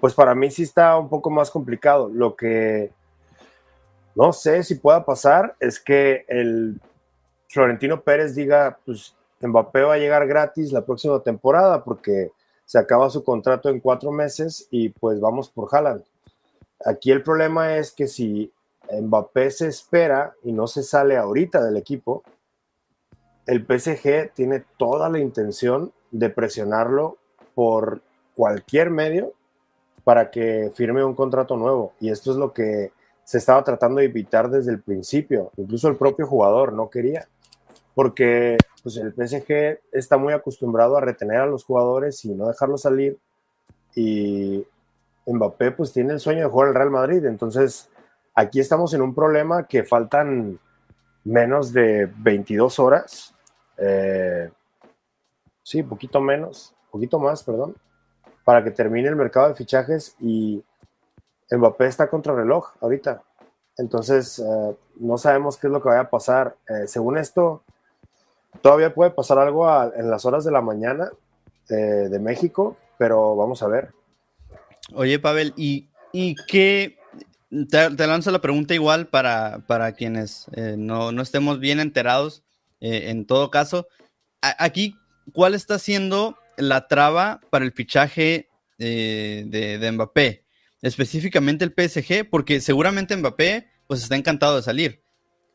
[0.00, 2.10] pues para mí sí está un poco más complicado.
[2.12, 2.90] Lo que
[4.16, 6.80] no sé si pueda pasar es que el
[7.46, 12.32] Florentino Pérez diga, pues Mbappé va a llegar gratis la próxima temporada porque
[12.64, 16.04] se acaba su contrato en cuatro meses y pues vamos por Haaland.
[16.84, 18.52] Aquí el problema es que si
[18.90, 22.22] Mbappé se espera y no se sale ahorita del equipo,
[23.46, 27.18] el PSG tiene toda la intención de presionarlo
[27.54, 28.02] por
[28.34, 29.32] cualquier medio
[30.02, 31.92] para que firme un contrato nuevo.
[32.00, 32.92] Y esto es lo que
[33.24, 35.50] se estaba tratando de evitar desde el principio.
[35.56, 37.26] Incluso el propio jugador no quería,
[37.94, 42.82] porque pues, el PSG está muy acostumbrado a retener a los jugadores y no dejarlos
[42.82, 43.18] salir.
[43.94, 44.66] Y
[45.26, 47.24] Mbappé pues tiene el sueño de jugar al Real Madrid.
[47.24, 47.88] Entonces
[48.34, 50.58] aquí estamos en un problema que faltan
[51.24, 53.34] menos de 22 horas.
[53.78, 54.50] Eh,
[55.62, 57.74] sí, poquito menos, poquito más, perdón
[58.44, 60.62] para que termine el mercado de fichajes y
[61.50, 63.22] Mbappé está contra reloj ahorita.
[63.76, 66.56] Entonces, eh, no sabemos qué es lo que vaya a pasar.
[66.68, 67.63] Eh, según esto,
[68.64, 71.10] todavía puede pasar algo en las horas de la mañana
[71.68, 73.90] eh, de México, pero vamos a ver.
[74.94, 76.96] Oye, Pavel, ¿y, y qué?
[77.70, 82.42] Te, lanzo la pregunta igual para, para quienes no, no, estemos bien enterados.
[82.80, 83.86] en todo caso,
[84.40, 84.96] aquí,
[85.32, 88.48] ¿cuál está siendo la traba para el fichaje
[88.78, 90.44] eh, de, Mbappé,
[90.82, 95.02] específicamente el PSG, porque seguramente Mbappé pues está encantado de salir.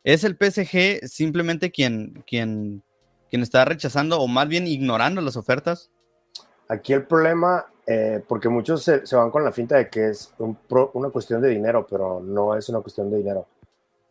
[0.04, 2.84] ¿Es el PSG simplemente quien, quien,
[3.30, 5.90] quien está rechazando o más bien ignorando las ofertas?
[6.68, 11.10] Aquí el problema, eh, porque muchos se, van con la finta de que es una
[11.10, 13.48] cuestión de dinero, pero no es una cuestión de dinero.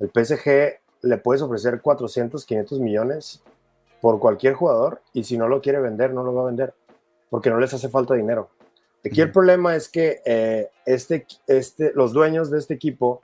[0.00, 3.42] El PSG le puedes ofrecer 400, 500 millones
[4.00, 6.74] por cualquier jugador y si no lo quiere vender, no lo va a vender,
[7.30, 8.50] porque no les hace falta dinero.
[9.04, 13.22] Aquí el problema es que eh, este, este, los dueños de este equipo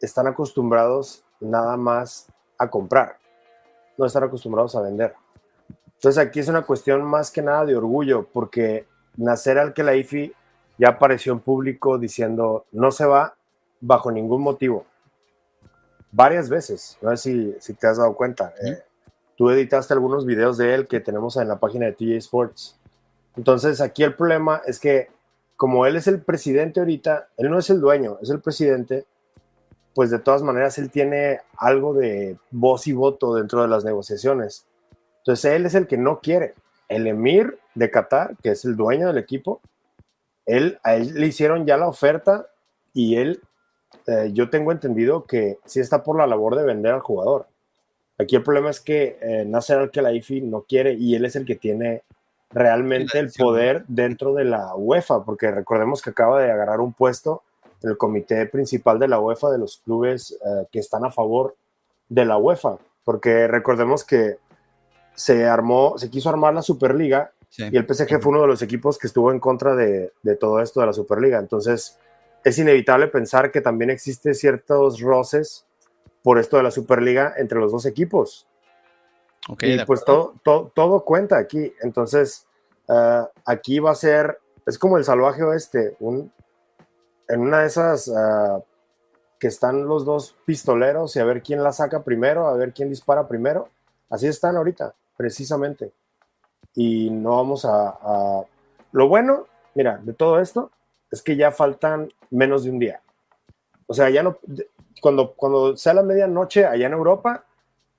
[0.00, 2.26] están acostumbrados nada más
[2.58, 3.16] a comprar,
[4.00, 5.14] no están acostumbrados a vender.
[5.94, 8.86] Entonces aquí es una cuestión más que nada de orgullo, porque
[9.16, 10.32] Nacer Al-Khelaifi
[10.78, 13.34] ya apareció en público diciendo no se va
[13.80, 14.86] bajo ningún motivo.
[16.10, 18.54] Varias veces, no sé si, te has dado cuenta.
[18.64, 18.82] Eh,
[19.36, 22.76] tú editaste algunos videos de él que tenemos en la página de TJ Sports.
[23.36, 25.10] Entonces aquí el problema es que
[25.56, 29.04] como él es el presidente ahorita, él no es el dueño, es el presidente,
[29.94, 34.66] pues de todas maneras él tiene algo de voz y voto dentro de las negociaciones.
[35.18, 36.54] Entonces él es el que no quiere.
[36.88, 39.60] El emir de Qatar, que es el dueño del equipo,
[40.46, 42.46] él, a él le hicieron ya la oferta
[42.92, 43.40] y él,
[44.06, 47.46] eh, yo tengo entendido que sí está por la labor de vender al jugador.
[48.18, 51.56] Aquí el problema es que eh, Nasser Al-Khelaifi no quiere y él es el que
[51.56, 52.02] tiene
[52.50, 57.42] realmente el poder dentro de la UEFA, porque recordemos que acaba de agarrar un puesto
[57.82, 61.56] el comité principal de la UEFA de los clubes eh, que están a favor
[62.08, 64.36] de la UEFA, porque recordemos que
[65.14, 68.96] se armó, se quiso armar la Superliga y el PSG fue uno de los equipos
[68.96, 71.38] que estuvo en contra de, todo esto de la Superliga.
[71.38, 71.98] Entonces,
[72.44, 75.66] es inevitable pensar que también existe ciertos roces
[76.22, 78.46] por esto de la Superliga entre los dos equipos.
[79.60, 81.72] y pues todo, todo, cuenta aquí.
[81.82, 82.46] Entonces,
[82.88, 86.32] ah, aquí va a ser, es como el salvaje oeste, un,
[87.30, 88.60] en una de esas ah,
[89.38, 92.90] que están los dos pistoleros y a ver quién la saca primero, a ver quién
[92.90, 93.68] dispara primero.
[94.10, 95.92] Así están ahorita, precisamente.
[96.74, 98.44] Y no vamos a,
[98.92, 100.70] Lo bueno, mira, de todo esto,
[101.10, 103.00] es que ya faltan menos de un día.
[103.86, 104.38] O sea, ya no...
[105.00, 107.46] Cuando, cuando sea la medianoche allá en Europa,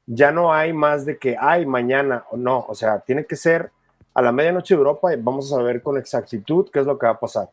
[0.05, 2.65] ya no hay más de que, hay mañana o no.
[2.67, 3.71] O sea, tiene que ser
[4.13, 7.07] a la medianoche de Europa y vamos a saber con exactitud qué es lo que
[7.07, 7.49] va a pasar.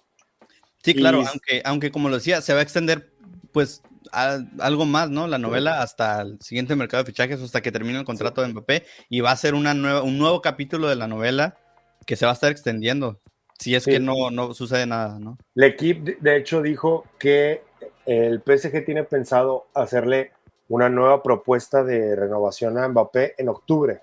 [0.93, 3.11] Sí, claro, aunque, aunque como lo decía, se va a extender
[3.53, 5.27] pues algo más, ¿no?
[5.27, 8.85] La novela hasta el siguiente mercado de fichajes, hasta que termine el contrato de Mbappé,
[9.09, 11.59] y va a ser una nueva, un nuevo capítulo de la novela
[12.07, 13.21] que se va a estar extendiendo,
[13.59, 15.37] si es que no, no sucede nada, ¿no?
[15.55, 17.63] El equipo, de hecho, dijo que
[18.07, 20.33] el PSG tiene pensado hacerle
[20.69, 24.01] una nueva propuesta de renovación a Mbappé en octubre.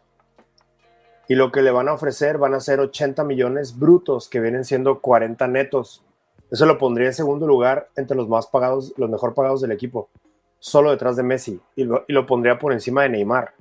[1.27, 4.65] Y lo que le van a ofrecer van a ser 80 millones brutos, que vienen
[4.65, 6.03] siendo 40 netos.
[6.51, 10.09] Eso lo pondría en segundo lugar entre los más pagados, los mejor pagados del equipo,
[10.59, 13.53] solo detrás de Messi, y lo, pondría por encima de Neymar.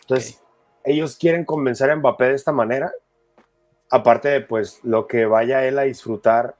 [0.00, 0.40] Entonces,
[0.84, 2.92] ellos quieren convencer a Mbappé de esta manera,
[3.90, 6.56] aparte de pues lo que vaya él a disfrutar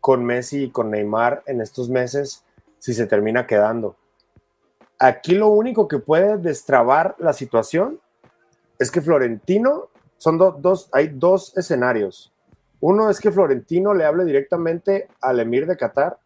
[0.00, 2.44] con Messi y con Neymar en estos meses,
[2.78, 3.96] si se termina quedando.
[4.98, 8.00] Aquí lo único que puede destrabar la situación
[8.78, 12.32] es que Florentino, son dos, hay dos escenarios
[12.80, 16.18] uno es que Florentino le hable directamente al emir de Qatar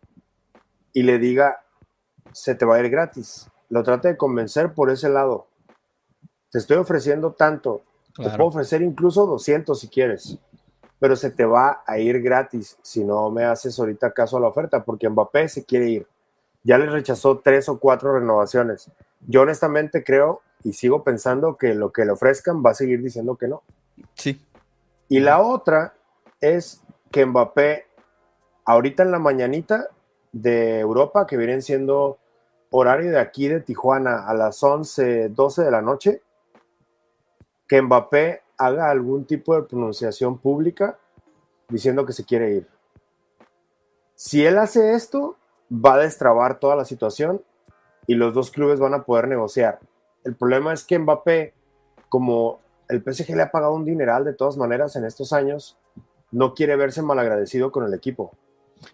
[0.93, 1.63] y le diga,
[2.33, 3.49] se te va a ir gratis.
[3.69, 5.47] Lo trate de convencer por ese lado.
[6.51, 7.83] Te estoy ofreciendo tanto.
[8.17, 10.39] Te puedo ofrecer incluso 200 si quieres.
[10.99, 14.49] Pero se te va a ir gratis si no me haces ahorita caso a la
[14.49, 16.07] oferta, porque Mbappé se quiere ir.
[16.63, 18.91] Ya le rechazó tres o cuatro renovaciones.
[19.27, 23.37] Yo honestamente creo y sigo pensando que lo que le ofrezcan va a seguir diciendo
[23.37, 23.63] que no.
[24.15, 24.45] Sí.
[25.09, 25.95] Y la otra
[26.40, 27.87] es que Mbappé,
[28.64, 29.88] ahorita en la mañanita
[30.33, 32.18] de Europa, que vienen siendo
[32.70, 36.22] horario de aquí de Tijuana a las 11, 12 de la noche,
[37.66, 40.98] que Mbappé haga algún tipo de pronunciación pública
[41.68, 42.68] diciendo que se quiere ir.
[44.14, 45.37] Si él hace esto,
[45.72, 47.42] va a destrabar toda la situación
[48.07, 49.79] y los dos clubes van a poder negociar.
[50.24, 51.55] El problema es que Mbappé,
[52.09, 55.79] como el PSG le ha pagado un dineral de todas maneras en estos años,
[56.31, 58.37] no quiere verse malagradecido con el equipo.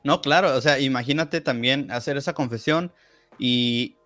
[0.02, 2.92] No, claro, o sea, imagínate también hacer esa confesión
[3.38, 3.96] y,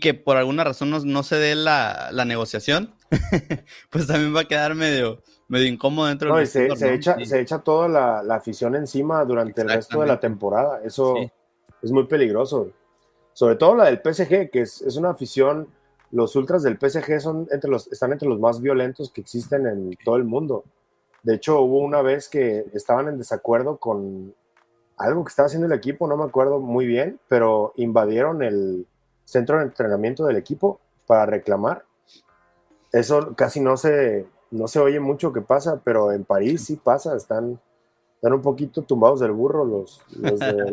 [0.00, 2.94] que por alguna razón no, se dé la, negociación,
[3.90, 7.60] pues también va a quedar medio, medio incómodo dentro del se, se, echa, se echa
[7.60, 10.80] toda la, afición encima durante el resto de la temporada.
[10.84, 11.14] Eso
[11.82, 12.72] es muy peligroso.
[13.32, 15.68] Sobre todo la del PSG, que es, es, una afición,
[16.10, 19.96] los ultras del PSG son entre los, están entre los más violentos que existen en
[20.04, 20.64] todo el mundo.
[21.22, 24.34] De hecho, hubo una vez que estaban en desacuerdo con
[24.96, 28.86] algo que estaba haciendo el equipo, no me acuerdo muy bien, pero invadieron el
[29.24, 31.84] centro de entrenamiento del equipo para reclamar.
[32.92, 37.16] Eso casi no se, no se oye mucho que pasa, pero en París sí pasa,
[37.16, 37.60] están,
[38.14, 40.00] están un poquito tumbados del burro los,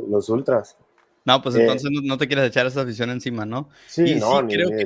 [0.07, 0.77] los, ultras.
[1.25, 3.69] No, pues entonces eh, no te quieres echar esa afición encima, ¿no?
[3.87, 4.85] Sí, no, ni, creo que,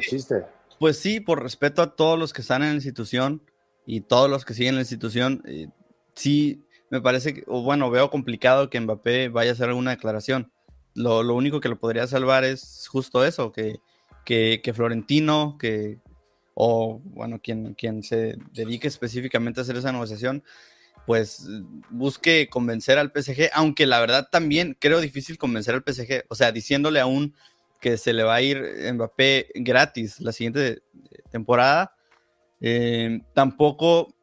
[0.80, 3.42] Pues sí, por respeto a todos los que están en la institución,
[3.86, 5.68] y todos los que siguen la institución, eh,
[6.14, 10.52] sí, me parece, que, o bueno, veo complicado que Mbappé vaya a hacer alguna declaración.
[10.96, 13.80] Lo, lo único que lo podría salvar es justo eso, que,
[14.26, 16.00] que, que Florentino, que,
[16.54, 20.44] o bueno, quien, quien se dedique específicamente a hacer esa negociación,
[21.06, 21.48] pues
[21.90, 26.52] busque convencer al PSG, aunque la verdad también creo difícil convencer al PSG, o sea,
[26.52, 27.34] diciéndole aún
[27.80, 28.62] que se le va a ir
[28.94, 30.84] Mbappé gratis la siguiente
[31.32, 31.96] temporada,
[32.62, 34.14] eh, tampoco,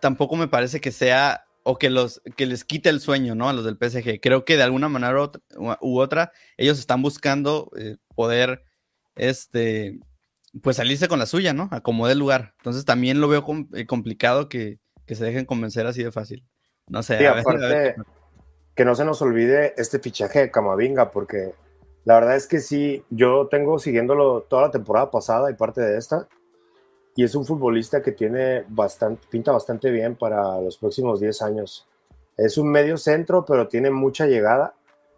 [0.00, 3.48] tampoco me parece que sea o que, los, que les quite el sueño, ¿no?
[3.48, 4.20] A los del PSG.
[4.20, 5.30] Creo que de alguna manera
[5.80, 8.62] u otra, ellos están buscando eh, poder,
[9.16, 9.98] este,
[10.62, 11.68] pues salirse con la suya, ¿no?
[11.72, 12.54] Acomodar el lugar.
[12.58, 16.44] Entonces también lo veo eh, complicado que, se dejen convencer así de fácil.
[16.86, 17.18] No sé.
[18.74, 21.54] que no se nos olvide este fichaje de Camavinga, porque
[22.04, 25.96] la verdad es que sí, yo tengo siguiéndolo toda la temporada pasada y parte de
[25.96, 26.28] esta
[27.16, 31.86] y es un futbolista que tiene bastante, pinta bastante bien para los próximos 10 años.
[32.36, 34.74] Es un medio centro, pero tiene mucha llegada.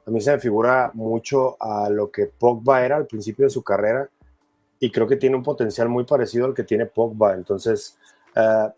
[0.07, 3.63] A mí se me figura mucho a lo que Pogba era al principio de su
[3.63, 4.09] carrera
[4.79, 7.35] y creo que tiene un potencial muy parecido al que tiene Pogba.
[7.35, 7.99] Entonces,
[8.37, 8.71] uh,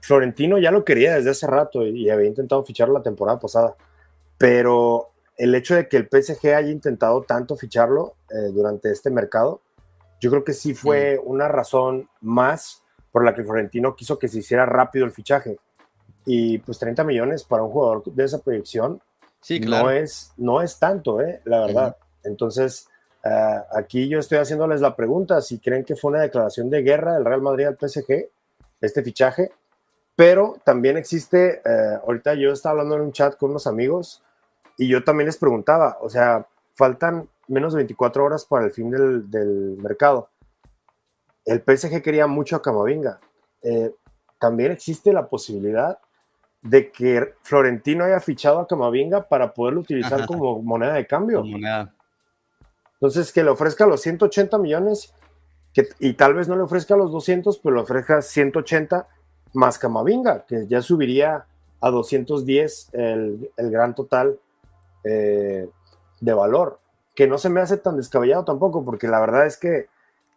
[0.00, 3.74] Florentino ya lo quería desde hace rato y, había intentado ficharlo la temporada pasada,
[4.36, 9.62] pero el hecho de que el PSG haya intentado tanto ficharlo eh, durante este mercado,
[10.24, 12.82] yo creo que sí fue una razón más
[13.12, 15.58] por la que Florentino quiso que se hiciera rápido el fichaje.
[16.24, 19.02] Y pues 30 millones para un jugador de esa proyección
[19.42, 21.42] sí, no, es, no es tanto, ¿eh?
[21.44, 21.96] la verdad.
[22.22, 22.88] Entonces,
[23.22, 27.12] eh, aquí yo estoy haciéndoles la pregunta si creen que fue una declaración de guerra
[27.12, 28.30] del Real Madrid al PSG,
[28.80, 29.52] este fichaje.
[30.16, 34.22] Pero también existe, eh, ahorita yo estaba hablando en un chat con unos amigos
[34.78, 38.90] y yo también les preguntaba, o sea, faltan menos de 24 horas para el fin
[38.90, 40.30] del, mercado.
[41.44, 43.20] El PSG quería mucho a Camavinga.
[43.62, 43.92] Eh,
[44.38, 45.98] también existe la posibilidad
[46.62, 51.44] de que Florentino haya fichado a Camavinga para poderlo utilizar como moneda de cambio.
[52.94, 55.12] Entonces, que le ofrezca los 180 millones
[55.74, 59.06] que, y tal vez no le ofrezca los 200, pero le ofrezca 180
[59.52, 61.46] más Camavinga, que ya subiría
[61.80, 64.38] a 210 el, el gran total
[65.04, 65.68] eh,
[66.20, 66.80] de valor
[67.14, 69.86] que no se me hace tan descabellado tampoco, porque la verdad es que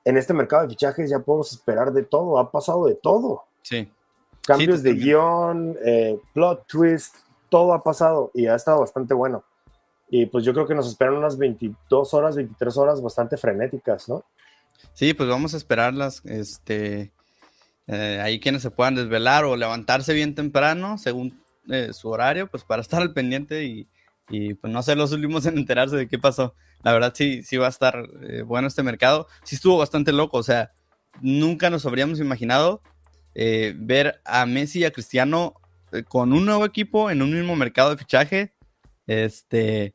[0.05, 3.43] en este mercado de fichajes ya podemos esperar de todo, ha pasado de todo.
[3.61, 3.91] Sí.
[4.45, 7.15] Cambios de guion, eh, plot twist,
[7.49, 9.43] todo ha pasado y ha estado bastante bueno.
[10.09, 14.23] Y pues yo creo que nos esperan unas 22 horas, 23 horas bastante frenéticas, ¿no?
[14.93, 16.21] Sí, pues vamos a esperarlas.
[16.25, 17.11] Este,
[17.87, 22.63] eh, ahí quienes se puedan desvelar o levantarse bien temprano, según eh, su horario, pues
[22.63, 23.87] para estar al pendiente y,
[24.29, 26.53] y pues no ser los últimos en enterarse de qué pasó.
[26.83, 29.27] La verdad sí, sí va a estar eh, bueno este mercado.
[29.43, 30.71] Sí estuvo bastante loco, o sea,
[31.21, 32.81] nunca nos habríamos imaginado
[33.35, 35.55] eh, ver a Messi y a Cristiano
[35.91, 38.53] eh, con un nuevo equipo en un mismo mercado de fichaje,
[39.05, 39.93] este,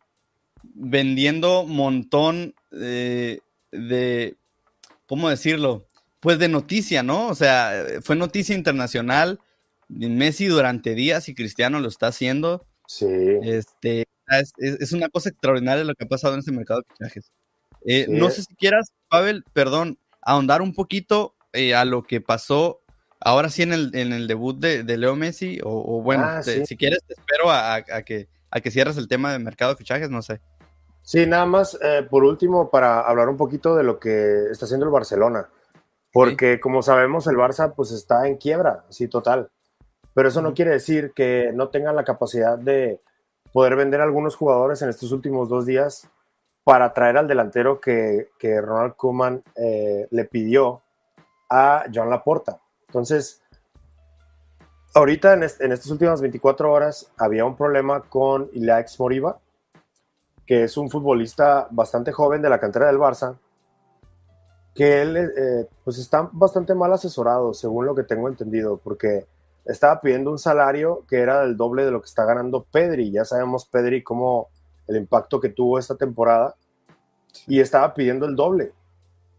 [0.62, 4.36] vendiendo montón de, de,
[5.06, 5.86] ¿cómo decirlo?
[6.20, 7.28] Pues de noticia, ¿no?
[7.28, 9.40] O sea, fue noticia internacional.
[9.88, 12.64] Messi durante días y Cristiano lo está haciendo.
[12.86, 13.06] Sí.
[13.42, 14.06] Este,
[14.40, 17.32] es, una cosa extraordinaria lo que ha pasado en este mercado de fichajes.
[17.84, 22.82] Eh, no sé si quieras, Pavel, perdón, ahondar un poquito eh, a lo que pasó
[23.24, 27.00] ahora sí en el, en el debut de, Leo Messi, o, bueno, ah, si quieres
[27.06, 30.40] te espero a, que, a que cierres el tema de mercado de fichajes, no sé.
[31.02, 34.86] Sí, nada más, eh, por último, para hablar un poquito de lo que está haciendo
[34.86, 35.48] el Barcelona,
[36.12, 39.50] porque como sabemos, el Barça pues está en quiebra, sí, total,
[40.14, 43.00] pero eso no quiere decir que no tengan la capacidad de
[43.52, 46.08] poder vender algunos jugadores en estos últimos dos días
[46.64, 50.82] para traer al delantero que, Ronald Koeman eh, le pidió
[51.50, 52.60] a John Laporta.
[52.86, 53.42] Entonces,
[54.94, 59.38] ahorita en, estas últimas 24 horas había un problema con Ilaix Moriba,
[60.46, 63.36] que es un futbolista bastante joven de la cantera del Barça,
[64.74, 69.26] que él eh, pues está bastante mal asesorado, según lo que tengo entendido, porque
[69.64, 73.10] estaba pidiendo un salario que era el doble de lo que está ganando Pedri.
[73.10, 74.48] Ya sabemos Pedri cómo
[74.88, 76.54] el impacto que tuvo esta temporada
[77.46, 78.72] y estaba pidiendo el doble.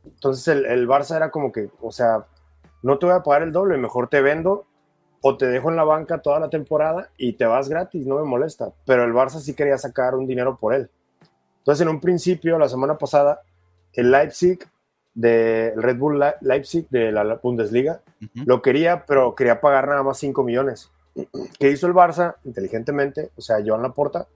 [0.06, 2.26] Entonces el, el, Barça era como que, o sea,
[2.82, 4.66] no te voy a pagar el doble, mejor te vendo
[5.22, 8.24] o te dejo en la banca toda la temporada y te vas gratis, no me
[8.24, 8.74] molesta.
[8.86, 10.90] Pero el Barça sí quería sacar un dinero por él.
[11.60, 13.42] Entonces en un principio, la semana pasada,
[13.94, 14.60] el Leipzig
[15.14, 18.02] del Red Bull Leipzig de la Bundesliga.
[18.46, 20.92] Lo quería, pero quería pagar nada más 5 millones.
[21.60, 22.36] ¿Qué hizo el Barça?
[22.44, 24.28] Inteligentemente, o sea, Joan Laporta,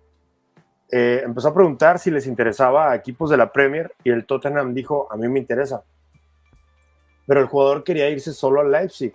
[0.91, 4.73] eh, empezó a preguntar si les interesaba a equipos de la Premier y el Tottenham
[4.73, 5.83] dijo, a mí me interesa.
[7.25, 9.13] Pero el jugador quería irse solo al Leipzig.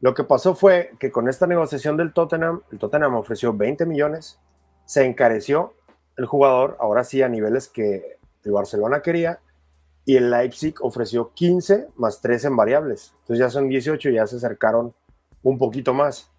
[0.00, 4.38] Lo que pasó fue que con esta negociación del Tottenham, el Tottenham ofreció 20 millones,
[4.84, 5.74] se encareció
[6.16, 9.40] el jugador, ahora sí a niveles que el Barcelona quería,
[10.06, 13.12] y el Leipzig ofreció 15 más 3 en variables.
[13.22, 14.94] Entonces ya son 18 y ya se acercaron
[15.42, 16.30] un poquito más.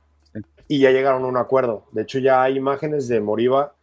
[0.69, 1.83] Y ya llegaron a un acuerdo.
[1.91, 3.73] De hecho, ya hay imágenes de Moriba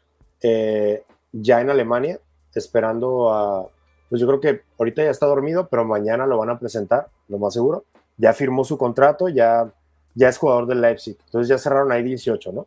[0.42, 2.18] eh, ya en Alemania,
[2.54, 3.68] esperando a...
[4.08, 7.38] Pues yo creo que ahorita ya está dormido, pero mañana lo van a presentar, lo
[7.38, 7.84] más seguro.
[8.16, 9.70] Ya firmó su contrato, ya,
[10.14, 11.18] ya es jugador del Leipzig.
[11.26, 12.66] Entonces ya cerraron ahí 18, ¿no?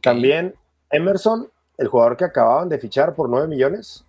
[0.00, 0.54] También
[0.90, 4.04] Emerson, el jugador que acababan de fichar por 9 millones,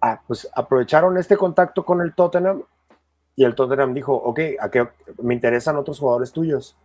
[0.00, 2.62] ah, pues aprovecharon este contacto con el Tottenham
[3.36, 4.88] y el Tottenham dijo, ok, ¿a qué
[5.22, 6.76] me interesan otros jugadores tuyos.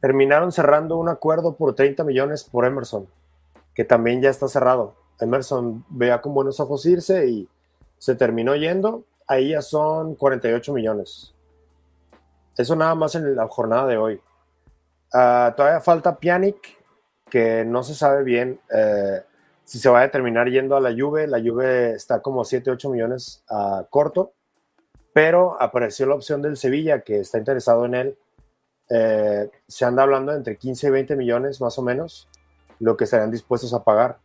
[0.00, 3.06] Terminaron cerrando un acuerdo por 30 millones por Emerson,
[3.74, 4.94] que también ya está cerrado.
[5.20, 7.48] Emerson vea con buenos ojos irse y
[7.98, 9.04] se terminó yendo.
[9.28, 11.32] Ahí ya son 48 millones.
[12.56, 14.20] Eso nada más en la jornada de hoy.
[15.12, 16.76] Ah, todavía falta Pjanic,
[17.30, 19.22] que no se sabe bien eh,
[19.66, 21.26] si se va a terminar yendo a la Juve.
[21.26, 24.32] La Juve está como 7, 8 millones a corto,
[25.12, 28.18] pero apareció la opción del Sevilla, que está interesado en él.
[28.88, 32.28] Eh, se anda hablando entre 15 y 20 millones más o menos,
[32.78, 34.18] lo que estarían dispuestos a pagar.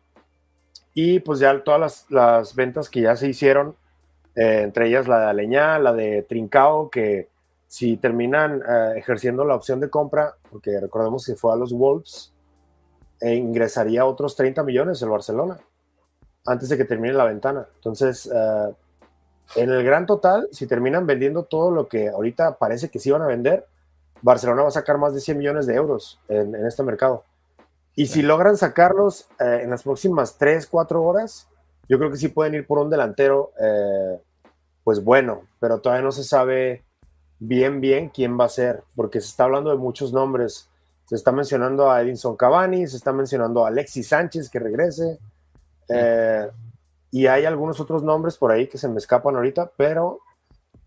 [0.93, 3.75] Y pues ya todas las, ventas que ya se hicieron,
[4.35, 7.29] eh, entre ellas la de Aleñá, la de Trincao, que
[7.65, 8.61] si terminan
[8.95, 12.30] ejerciendo la opción de compra, porque recordemos que fue a los Wolves,
[13.21, 15.59] e ingresaría otros 30 millones el Barcelona
[16.45, 17.67] antes de que termine la ventana.
[17.75, 18.73] Entonces, eh,
[19.55, 23.21] en el gran total, si terminan vendiendo todo lo que ahorita parece que sí van
[23.21, 23.65] a vender,
[24.21, 27.23] Barcelona va a sacar más de 100 millones de euros en, este mercado.
[27.95, 31.47] Y si logran sacarlos eh, en las próximas 3, 4 horas,
[31.89, 34.19] yo creo que sí pueden ir por un delantero, eh,
[34.83, 36.83] pues bueno, pero todavía no se sabe
[37.39, 40.69] bien, bien quién va a ser, porque se está hablando de muchos nombres.
[41.11, 45.19] Se está mencionando a Edinson Cavani, se está mencionando a Alexis Sánchez que regrese.
[45.89, 46.49] Eh,
[47.11, 50.21] y hay algunos otros nombres por ahí que se me escapan ahorita, pero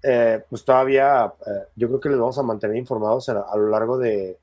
[0.03, 3.99] eh, pues todavía eh, yo creo que les vamos a mantener informados a, lo largo
[3.99, 4.39] de,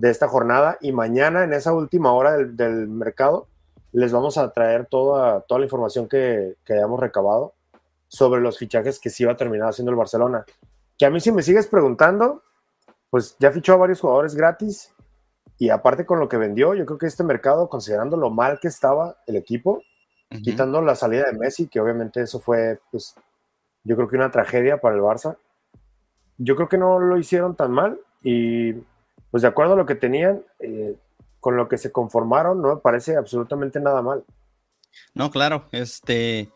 [0.00, 3.48] esta jornada y mañana en esa última hora del, mercado
[3.90, 7.52] les vamos a traer toda, toda la información que, que, hayamos recabado
[8.06, 10.44] sobre los fichajes que sí va a terminar haciendo el Barcelona.
[10.96, 12.44] Que a mí si me sigues preguntando,
[13.10, 14.92] pues ya fichó a varios jugadores gratis
[15.58, 18.68] y aparte con lo que vendió, yo creo que este mercado, considerando lo mal que
[18.68, 19.82] estaba el equipo,
[20.42, 23.14] quitando la salida de Messi, que obviamente eso fue, pues,
[23.84, 25.38] yo creo que una tragedia para el Barça,
[26.36, 28.74] yo creo que no lo hicieron tan mal y,
[29.30, 30.96] pues, de acuerdo a lo que tenían, eh,
[31.40, 34.24] con lo que se conformaron, no me parece absolutamente nada mal.
[35.14, 36.50] No, claro, este,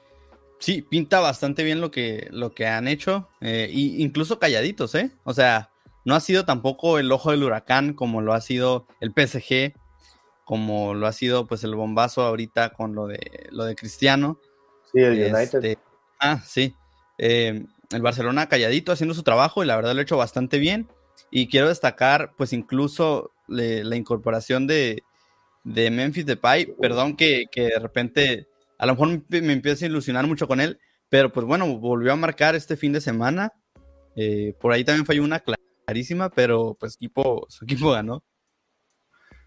[0.58, 5.10] sí, pinta bastante bien lo que, lo que han hecho, eh, incluso calladitos, ¿eh?
[5.24, 5.69] O sea,
[6.04, 9.74] no ha sido tampoco el ojo del huracán como lo ha sido el PSG,
[10.44, 14.38] como lo ha sido pues el bombazo ahorita con lo de lo de Cristiano.
[14.92, 15.64] Sí, el United.
[15.64, 15.78] Este,
[16.18, 16.74] ah, sí.
[17.18, 20.88] Eh, el Barcelona calladito haciendo su trabajo y la verdad lo ha hecho bastante bien.
[21.30, 25.02] Y quiero destacar pues incluso la incorporación de,
[25.64, 26.74] de Memphis Depay.
[26.80, 28.48] Perdón que, de repente
[28.78, 30.78] a lo mejor me, empieza a ilusionar mucho con él,
[31.10, 33.52] pero pues bueno, volvió a marcar este fin de semana.
[34.16, 35.59] Eh, por ahí también falló una clase
[35.90, 38.22] carísima, pero pues equipo, su equipo ganó.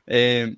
[0.06, 0.58] Eh,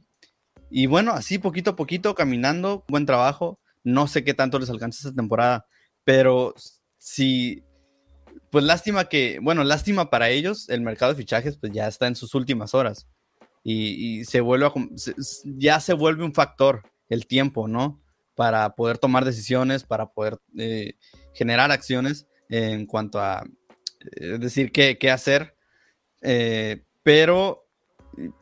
[0.71, 3.59] y bueno, así poquito a poquito, caminando, buen trabajo.
[3.83, 5.67] No sé qué tanto les alcanza esta temporada,
[6.03, 6.55] pero
[6.97, 7.63] si,
[8.49, 12.15] pues lástima que, bueno, lástima para ellos, el mercado de fichajes pues ya está en
[12.15, 13.07] sus últimas horas
[13.63, 14.73] y, se vuelve a,
[15.43, 18.01] ya se vuelve un factor el tiempo, ¿no?
[18.33, 20.93] Para poder tomar decisiones, para poder eh,
[21.36, 23.43] generar acciones en cuanto a
[24.17, 25.55] eh, decir qué, qué hacer
[26.28, 27.67] eh, pero,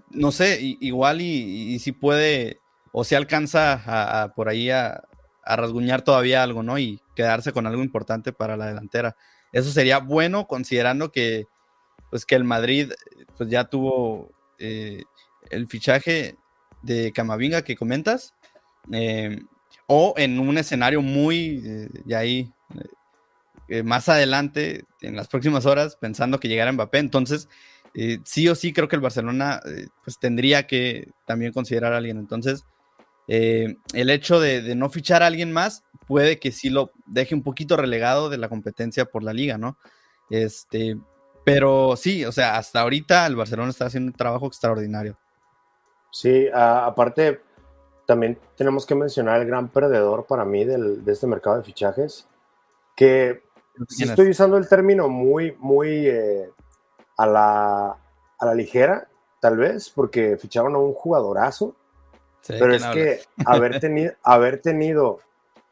[0.09, 2.59] no sé, igual y, si puede,
[2.93, 3.73] o si alcanza
[4.23, 5.03] a, por ahí a,
[5.45, 6.79] rasguñar todavía algo, ¿no?
[6.79, 9.17] Y quedarse con algo importante para la delantera.
[9.51, 11.45] Eso sería bueno considerando que,
[12.09, 12.93] pues que el Madrid
[13.37, 15.03] pues ya tuvo eh,
[15.49, 16.37] el fichaje
[16.81, 18.33] de Camavinga que comentas,
[18.93, 19.41] eh,
[19.87, 22.53] o en un escenario muy, ya ahí,
[23.83, 26.99] más adelante, en las próximas horas, pensando que llegara Mbappé.
[26.99, 27.49] Entonces,
[27.95, 31.97] eh, sí o sí creo que el Barcelona eh, pues tendría que también considerar a
[31.97, 32.17] alguien.
[32.17, 32.65] Entonces,
[33.27, 37.43] eh, el hecho de, no fichar a alguien más puede que sí lo deje un
[37.43, 39.77] poquito relegado de la competencia por la liga, ¿no?
[40.29, 40.97] Este,
[41.45, 45.17] pero sí, o sea, hasta ahorita el Barcelona está haciendo un trabajo extraordinario.
[46.11, 47.41] Sí, aparte,
[48.05, 52.27] también tenemos que mencionar el gran perdedor para mí de este mercado de fichajes,
[52.95, 53.41] que
[53.87, 56.07] si estoy usando el término muy, muy
[57.17, 57.97] a la,
[58.39, 59.07] a la ligera,
[59.39, 61.75] tal vez, porque ficharon a un jugadorazo.
[62.47, 65.19] pero es que haber tenido, haber tenido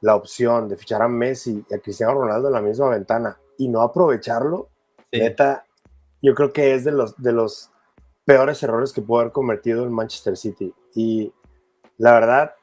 [0.01, 3.67] la opción de fichar a Messi y a Cristiano Ronaldo en la misma ventana y
[3.67, 4.69] no aprovecharlo,
[5.11, 5.65] neta,
[6.21, 7.71] yo creo que es de los, de los
[8.25, 10.73] peores errores que pudo haber cometido el Manchester City.
[10.95, 11.33] Y
[11.97, 12.55] la verdad,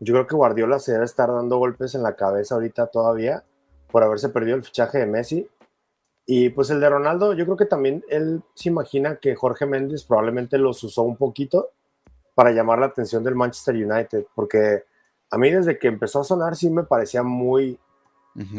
[0.00, 3.44] yo creo que Guardiola se debe estar dando golpes en la cabeza ahorita todavía
[3.90, 5.48] por haberse perdido el fichaje de Messi.
[6.26, 10.04] Y pues el de Ronaldo, yo creo que también él se imagina que Jorge Méndez
[10.04, 11.70] probablemente los usó un poquito
[12.34, 14.84] para llamar la atención del Manchester United, porque
[15.30, 17.78] a mí desde que empezó a sonar sí me parecía muy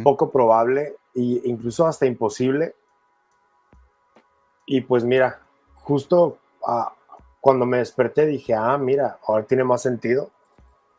[0.04, 2.76] poco probable e incluso hasta imposible.
[4.66, 5.42] Y pues mira,
[5.76, 6.38] justo
[6.68, 6.94] ah,
[7.42, 10.32] cuando me desperté dije, ah, mira, ahora tiene más sentido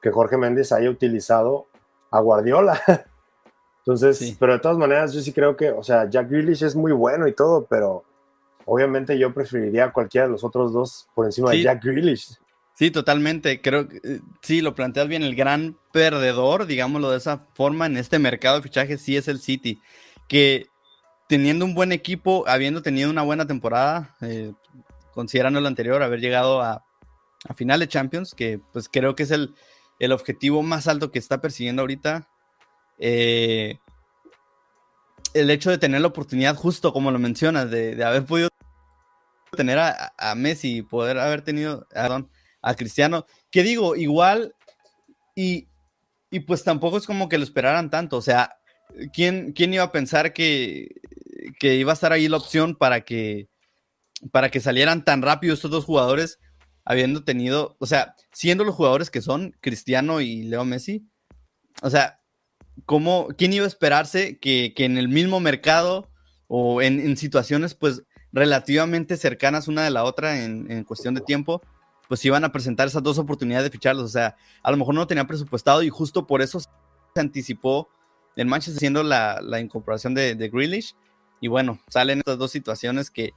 [0.02, 1.66] que Jorge Méndez haya utilizado
[2.10, 2.80] a Guardiola.
[3.86, 6.92] Entonces, pero de todas maneras, yo sí creo que, o sea, Jack Grealish es muy
[6.92, 8.02] bueno y todo, pero
[8.64, 12.38] obviamente yo preferiría a cualquiera de los otros dos por encima de Jack Grealish.
[12.74, 13.60] Sí, totalmente.
[13.60, 15.22] Creo que eh, sí, lo planteas bien.
[15.22, 19.38] El gran perdedor, digámoslo de esa forma, en este mercado de fichajes sí es el
[19.40, 19.80] City.
[20.28, 20.66] Que
[21.28, 24.52] teniendo un buen equipo, habiendo tenido una buena temporada, eh,
[25.12, 26.84] considerando lo anterior, haber llegado a,
[27.48, 29.54] a, final de Champions, que pues creo que es el,
[30.00, 32.28] el, objetivo más alto que está persiguiendo ahorita.
[32.98, 33.78] Eh,
[35.34, 38.48] el hecho de tener la oportunidad, justo como lo mencionas, de, haber podido
[39.56, 41.86] tener a, a Messi, poder haber tenido,
[42.62, 44.54] a Cristiano, que digo, igual,
[45.34, 45.68] y,
[46.30, 48.56] y pues tampoco es como que lo esperaran tanto, o sea,
[49.12, 50.88] ¿quién, quién iba a pensar que,
[51.58, 53.48] que iba a estar ahí la opción para que,
[54.30, 56.38] para que salieran tan rápido estos dos jugadores,
[56.84, 61.06] habiendo tenido, o sea, siendo los jugadores que son, Cristiano y Leo Messi,
[61.82, 62.20] o sea,
[62.86, 66.08] ¿cómo, ¿quién iba a esperarse que, que en el mismo mercado
[66.48, 68.02] o en, en, situaciones pues
[68.32, 71.62] relativamente cercanas una de la otra en, en cuestión de tiempo,
[72.08, 74.04] pues iban a presentar esas dos oportunidades de ficharlos.
[74.04, 76.68] O sea, a lo mejor no tenía presupuestado y justo por eso se
[77.16, 77.88] anticipó
[78.36, 80.94] el Manchester haciendo la, la incorporación de, de Grealish.
[81.40, 83.32] Y bueno, salen estas dos situaciones que,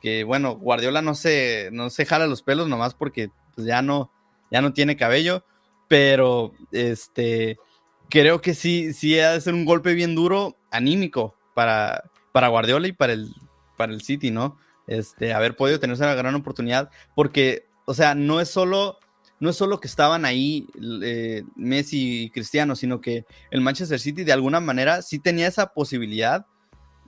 [0.00, 4.10] que, bueno, Guardiola no se, no se jala los pelos nomás porque pues, ya, no,
[4.50, 5.44] ya no tiene cabello.
[5.88, 7.58] Pero este
[8.08, 12.88] creo que sí, sí ha de ser un golpe bien duro, anímico, para, para Guardiola
[12.88, 13.34] y para el,
[13.76, 14.58] para el City, ¿no?
[14.86, 18.98] Este, haber podido tener esa gran oportunidad, porque o sea, no es solo,
[19.40, 20.68] no es solo que estaban ahí
[21.02, 25.72] eh, Messi y Cristiano, sino que el Manchester City de alguna manera sí tenía esa
[25.72, 26.46] posibilidad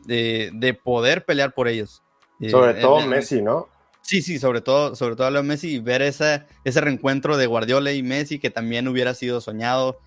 [0.07, 2.03] de, poder pelear por ellos.
[2.41, 3.69] Eh, sobre todo Messi, ¿no?
[4.01, 7.93] Sí, sí, sobre todo, sobre todo Leo Messi y ver ese, ese reencuentro de Guardiola
[7.93, 10.01] y Messi que también hubiera sido soñado.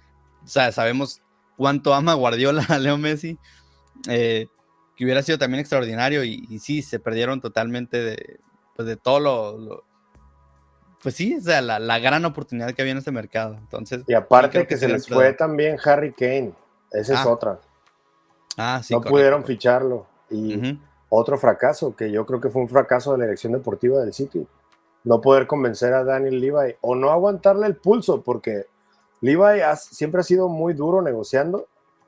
[0.44, 1.22] O sea, sabemos
[1.58, 3.38] cuánto ama Guardiola a Leo Messi,
[4.10, 4.48] eh,
[4.96, 8.40] que hubiera sido también extraordinario y, sí, se perdieron totalmente de,
[8.76, 9.84] pues de todo lo,
[11.02, 13.56] pues sí, o sea, la, gran oportunidad que había en este mercado.
[13.56, 16.54] Entonces, y aparte que, se les fue también Harry Kane,
[16.92, 17.30] esa es ah.
[17.30, 17.60] otra.
[18.58, 18.94] Ah, sí.
[18.94, 20.06] No pudieron ficharlo.
[20.30, 20.80] Y
[21.10, 24.48] otro fracaso, que yo creo que fue un fracaso de la elección deportiva del City.
[25.04, 28.68] No poder convencer a Daniel Levi o no aguantarle el pulso, porque
[29.22, 31.68] Levi siempre ha sido muy duro negociando.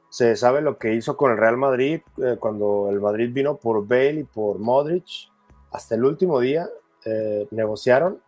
[0.10, 3.88] Se sabe lo que hizo con el Real Madrid eh, cuando el Madrid vino por
[3.88, 5.30] Bale y por Modric.
[5.72, 6.68] Hasta el último día
[7.06, 8.22] eh, negociaron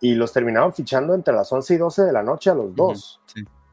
[0.00, 3.20] y los terminaron fichando entre las 11 y 12 de la noche a los dos.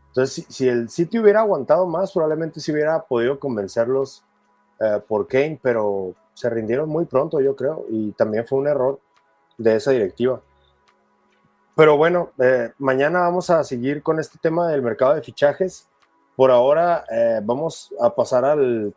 [0.07, 4.23] Entonces, si, el City hubiera aguantado más, probablemente se hubiera podido convencerlos
[4.79, 8.99] eh, por Kane, pero se rindieron muy pronto, yo creo, y también fue un error
[9.57, 10.41] de esa directiva.
[11.81, 15.89] Pero bueno, eh, mañana vamos a seguir con este tema del mercado de fichajes.
[16.35, 18.93] Por ahora eh, vamos a pasar al,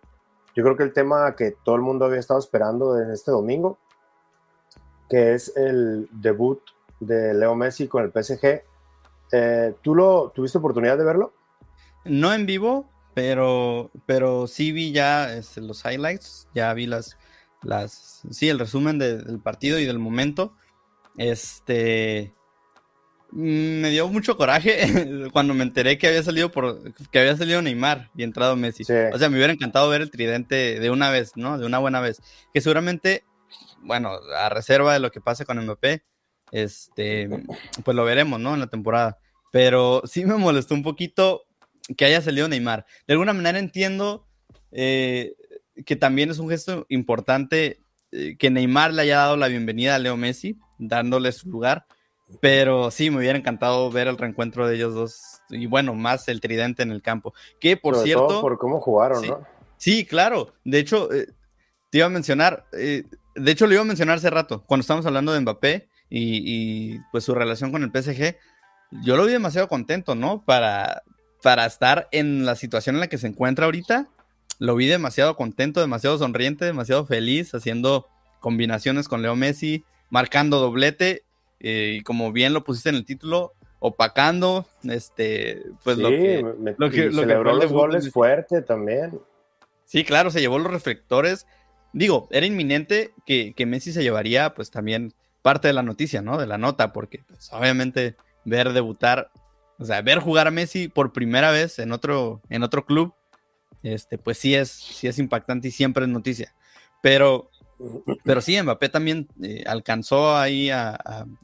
[0.55, 3.79] yo creo que el tema que todo el mundo había estado esperando en este domingo,
[5.09, 6.61] que es el debut
[7.01, 8.63] de Leo Messi con el PSG.
[9.33, 11.33] Eh, ¿Tú lo tuviste oportunidad de verlo?
[12.05, 17.17] No en vivo, pero, pero sí vi ya este, los highlights, ya vi las,
[17.63, 20.53] las, sí, el resumen del partido y del momento.
[21.17, 22.35] Este,
[23.35, 28.11] me dio mucho coraje cuando me enteré que había salido por, que había salido Neymar
[28.17, 28.85] y entrado Messi.
[28.85, 31.59] O sea, me hubiera encantado ver el tridente de una vez, ¿no?
[31.59, 32.23] De una buena vez.
[32.53, 33.25] Que seguramente,
[33.81, 36.05] bueno, a reserva de lo que pase con MP,
[36.53, 37.29] este,
[37.85, 38.55] pues lo veremos, ¿no?
[38.55, 39.19] En la temporada.
[39.51, 41.43] Pero sí me molestó un poquito
[41.97, 42.87] que haya salido Neymar.
[43.09, 44.29] De alguna manera entiendo
[44.71, 45.35] eh,
[45.85, 47.81] que también es un gesto importante
[48.13, 51.87] eh, que Neymar le haya dado la bienvenida a Leo Messi, dándole su lugar.
[52.41, 55.41] Pero sí, me hubiera encantado ver el reencuentro de ellos dos.
[55.51, 57.35] Y bueno, más el tridente en el campo.
[57.61, 58.41] Que por cierto.
[58.41, 59.47] por cómo jugaron, ¿no?
[59.77, 60.55] Sí, claro.
[60.65, 61.27] De hecho, eh,
[61.95, 65.33] te iba a mencionar, de hecho lo iba a mencionar hace rato, cuando estábamos hablando
[65.33, 68.37] de Mbappé y, pues su relación con el PSG,
[69.05, 70.45] yo lo vi demasiado contento, ¿no?
[70.45, 71.03] Para,
[71.43, 74.09] para estar en la situación en la que se encuentra ahorita,
[74.59, 78.09] lo vi demasiado contento, demasiado sonriente, demasiado feliz, haciendo
[78.41, 81.23] combinaciones con Leo Messi, marcando doblete, eh,
[81.59, 86.43] y como bien lo pusiste en el título, opacando, este, pues lo que,
[86.79, 89.21] lo que, celebró los goles fuerte también.
[89.85, 91.47] Sí, claro, se llevó los reflectores.
[91.93, 96.39] Digo, era inminente que, Messi se llevaría, pues también parte de la noticia, ¿no?
[96.39, 99.31] De la nota, porque pues, obviamente ver debutar,
[99.79, 103.15] o sea, ver jugar a Messi por primera vez en otro, en otro club,
[103.83, 106.55] este, pues sí es, sí es impactante y siempre es noticia.
[107.03, 107.51] Pero,
[108.25, 110.95] pero sí, Mbappé también eh, alcanzó ahí a,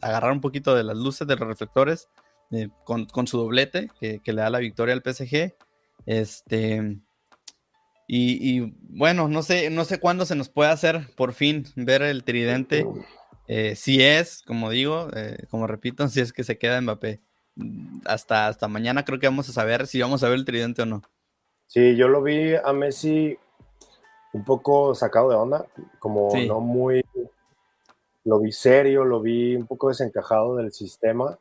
[0.00, 2.08] agarrar un poquito de las luces de los reflectores
[2.50, 5.54] eh, con, su doblete que, le da la victoria al PSG.
[6.06, 6.98] Este,
[8.06, 12.24] y, bueno, no sé, no sé cuándo se nos puede hacer por fin ver el
[12.24, 12.86] tridente.
[13.46, 15.08] Eh, si es, como digo,
[15.48, 17.20] como repito, si es que se queda Mbappé.
[18.06, 20.86] Hasta, hasta mañana creo que vamos a saber si vamos a ver el tridente o
[20.86, 21.02] no.
[21.66, 23.38] Sí, yo lo vi a Messi
[24.32, 25.66] un poco sacado de onda,
[25.98, 27.04] como no muy,
[28.24, 31.38] lo vi serio, lo vi un poco desencajado del sistema.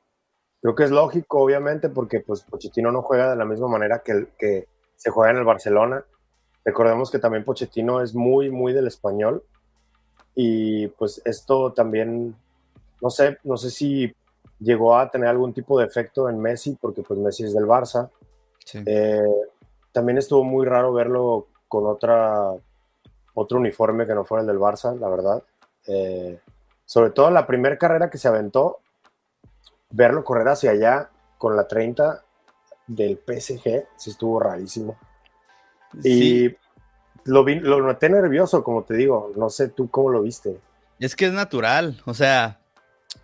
[0.62, 4.28] Creo que es lógico, obviamente, porque pues Pochettino no juega de la misma manera que,
[4.38, 6.04] que se juega en el Barcelona.
[6.66, 9.44] Recordemos que también Pochettino es muy, muy del español.
[10.36, 12.36] Y pues esto también,
[13.02, 14.14] no sé, no sé si
[14.60, 18.10] llegó a tener algún tipo de efecto en Messi, porque pues Messi es del Barça.
[18.66, 18.80] Sí.
[18.86, 19.24] Eh,
[19.92, 22.54] también estuvo muy raro verlo con otra,
[23.40, 25.44] otro uniforme que no fuera el del Barça, la verdad.
[25.88, 26.40] Eh,
[26.86, 28.80] sobre todo en la primera carrera que se aventó,
[29.92, 32.24] verlo correr hacia allá con la 30
[32.88, 34.98] del PSG, sí estuvo rarísimo.
[36.04, 36.56] Y
[37.26, 40.60] lo, vi, lo noté nervioso, como te digo, no sé tú cómo lo viste.
[41.00, 42.60] Es que es natural, o sea,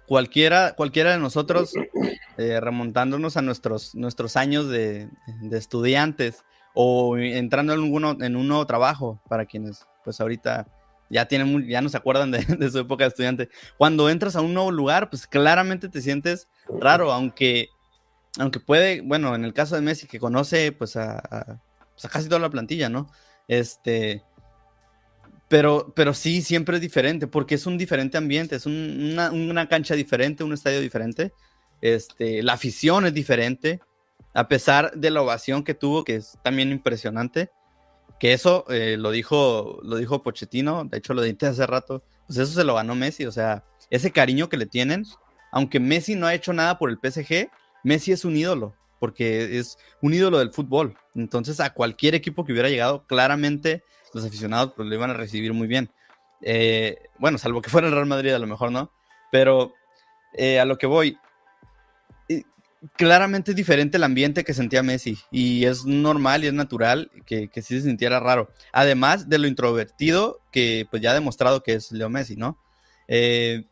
[0.08, 1.74] cualquiera, cualquiera de nosotros,
[2.38, 5.10] eh, remontándonos a nuestros, nuestros años de,
[5.42, 6.44] de estudiantes,
[6.74, 10.68] o entrando en, en un nuevo trabajo para quienes pues ahorita
[11.10, 13.50] ya tienen ya no se acuerdan de, su época de estudiante.
[13.78, 17.68] Cuando entras a un nuevo lugar, pues claramente te sientes raro, aunque
[18.38, 21.62] aunque puede, bueno, en el caso de Messi que conoce pues a,
[21.94, 23.10] pues, casi toda la plantilla, ¿no?
[23.48, 24.24] Este
[25.48, 29.94] pero, pero sí, siempre es diferente, porque es un diferente ambiente, es una, una, cancha
[29.94, 31.34] diferente, un estadio diferente.
[31.82, 33.80] Este, la afición es diferente,
[34.34, 37.52] a pesar de la ovación que tuvo, que es también impresionante,
[38.20, 42.40] que eso eh, lo, dijo, lo dijo Pochettino, de hecho lo dije hace rato, pues
[42.40, 45.06] eso se lo ganó Messi, o sea, ese cariño que le tienen,
[45.52, 47.50] aunque Messi no ha hecho nada por el PSG,
[47.84, 52.54] Messi es un ídolo, porque es un ídolo del fútbol, entonces a cualquier equipo que
[52.54, 55.92] hubiera llegado, claramente los aficionados pues, lo iban a recibir muy bien.
[56.42, 58.92] Eh, bueno, salvo que fuera el Real Madrid a lo mejor, ¿no?
[59.32, 59.74] Pero
[60.34, 61.18] eh, a lo que voy,
[62.96, 67.48] claramente es diferente el ambiente que sentía Messi y es normal y es natural que,
[67.48, 68.50] que sí se sintiera raro.
[68.72, 72.60] Además de lo introvertido que pues ya ha demostrado que es Leo Messi, ¿no?
[73.08, 73.66] Eh,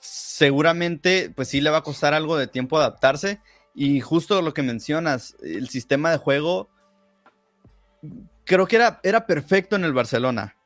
[0.00, 3.40] seguramente pues sí le va a costar algo de tiempo adaptarse
[3.74, 6.68] y justo lo que mencionas, el sistema de juego
[8.44, 10.56] creo que era, era perfecto en el Barcelona.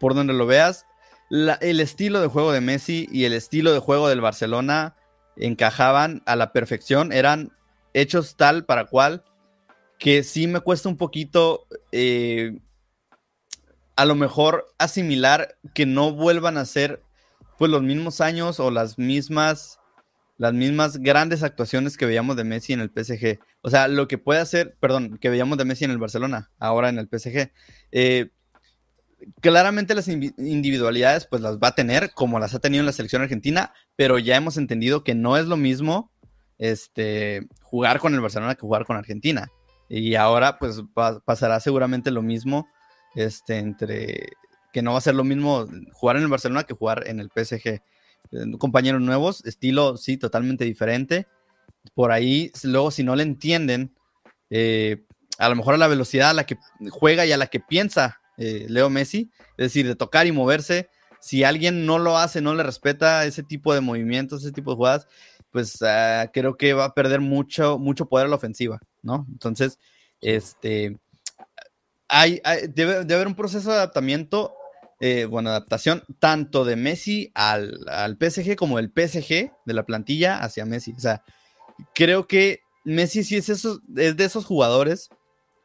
[0.00, 0.86] Por donde lo veas,
[1.30, 4.96] el estilo de juego de Messi y el estilo de juego del Barcelona
[5.36, 7.52] encajaban a la perfección, eran
[7.94, 9.24] hechos tal para cual
[9.98, 12.58] que sí me cuesta un poquito eh,
[13.96, 17.02] a lo mejor asimilar que no vuelvan a ser
[17.58, 19.78] pues los mismos años o las mismas
[20.38, 23.38] las mismas grandes actuaciones que veíamos de Messi en el PSG.
[23.60, 26.88] O sea, lo que puede hacer, perdón, que veíamos de Messi en el Barcelona, ahora
[26.88, 27.52] en el PSG.
[27.92, 28.30] Eh,
[29.40, 33.22] claramente las individualidades pues las va a tener como las ha tenido en la selección
[33.22, 36.10] argentina, pero ya hemos entendido que no es lo mismo
[36.58, 39.50] este, jugar con el Barcelona que jugar con Argentina.
[39.88, 40.82] Y ahora pues
[41.24, 42.66] pasará seguramente lo mismo
[43.14, 44.30] este, entre
[44.72, 47.28] que no va a ser lo mismo jugar en el Barcelona que jugar en el
[47.28, 47.68] PSG.
[47.68, 47.82] Eh,
[48.58, 51.26] compañeros nuevos, estilo sí, totalmente diferente.
[51.94, 53.94] Por ahí, luego si no le entienden,
[54.48, 55.04] eh,
[55.38, 56.56] a lo mejor a la velocidad a la que
[56.90, 60.88] juega y a la que piensa eh, Leo Messi, es decir, de tocar y moverse.
[61.20, 64.76] Si alguien no lo hace, no le respeta ese tipo de movimientos, ese tipo de
[64.76, 65.06] jugadas,
[65.52, 69.26] pues ah, creo que va a perder mucho, mucho poder a la ofensiva, ¿no?
[69.30, 69.78] Entonces,
[70.20, 70.98] este,
[72.08, 72.40] hay,
[72.74, 74.54] debe, haber un proceso de adaptamiento,
[74.98, 80.38] eh, bueno, adaptación tanto de Messi al, al PSG como del PSG, de la plantilla,
[80.38, 80.92] hacia Messi.
[80.96, 81.22] O sea,
[81.94, 83.78] creo que Messi sí es, es
[84.16, 85.08] de esos jugadores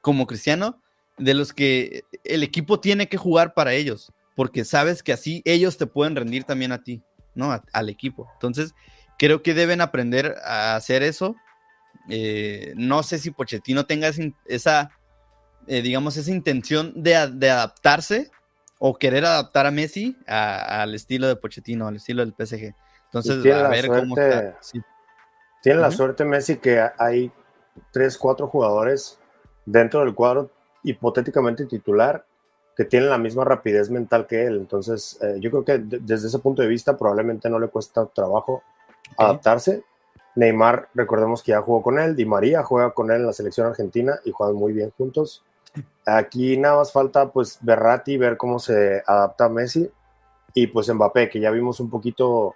[0.02, 0.82] como Cristiano,
[1.18, 5.78] de los que el equipo tiene que jugar para ellos, porque sabes que así ellos
[5.78, 7.04] te pueden rendir también a ti,
[7.34, 7.60] ¿no?
[7.74, 8.30] al equipo.
[8.34, 8.74] Entonces,
[9.18, 11.36] creo que deben aprender a hacer eso.
[12.10, 14.10] Eh, no sé si Pochettino tenga
[14.46, 14.92] esa,
[15.68, 18.30] eh, digamos, esa intención de, adaptarse
[18.80, 22.76] o querer adaptar a Messi al estilo de Pochettino, al estilo del PSG.
[23.06, 24.60] Entonces, a ver cómo está.
[25.64, 27.32] Tiene la suerte Messi que hay
[27.92, 29.20] tres, cuatro jugadores
[29.66, 30.52] dentro del cuadro
[30.90, 32.26] hipotéticamente titular
[32.76, 34.58] que tienen la misma rapidez mental que él.
[34.58, 38.62] Entonces, eh, yo creo que desde ese punto de vista probablemente no le cuesta trabajo
[39.18, 39.84] adaptarse.
[40.36, 43.66] Neymar, recordemos que ya jugó con él, Di María juega con él en la selección
[43.66, 45.44] argentina y juegan muy bien juntos.
[46.06, 49.90] Aquí nada más falta pues Berratti, ver cómo se adapta a Messi
[50.54, 52.54] y pues Mbappé, que ya vimos un poquito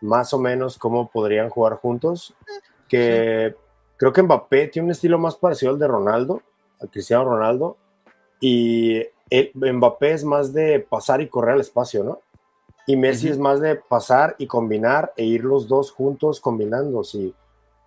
[0.00, 2.34] más o menos cómo podrían jugar juntos,
[2.88, 3.56] que
[3.96, 6.42] creo que Mbappé tiene un estilo más parecido al de Ronaldo,
[6.80, 7.76] al Cristiano Ronaldo,
[8.40, 9.02] y
[9.54, 12.20] Mbappé es más de pasar y correr al espacio, ¿no?
[12.86, 17.02] Y Messi es más de pasar y combinar e ir los dos juntos combinando.
[17.14, 17.34] Y,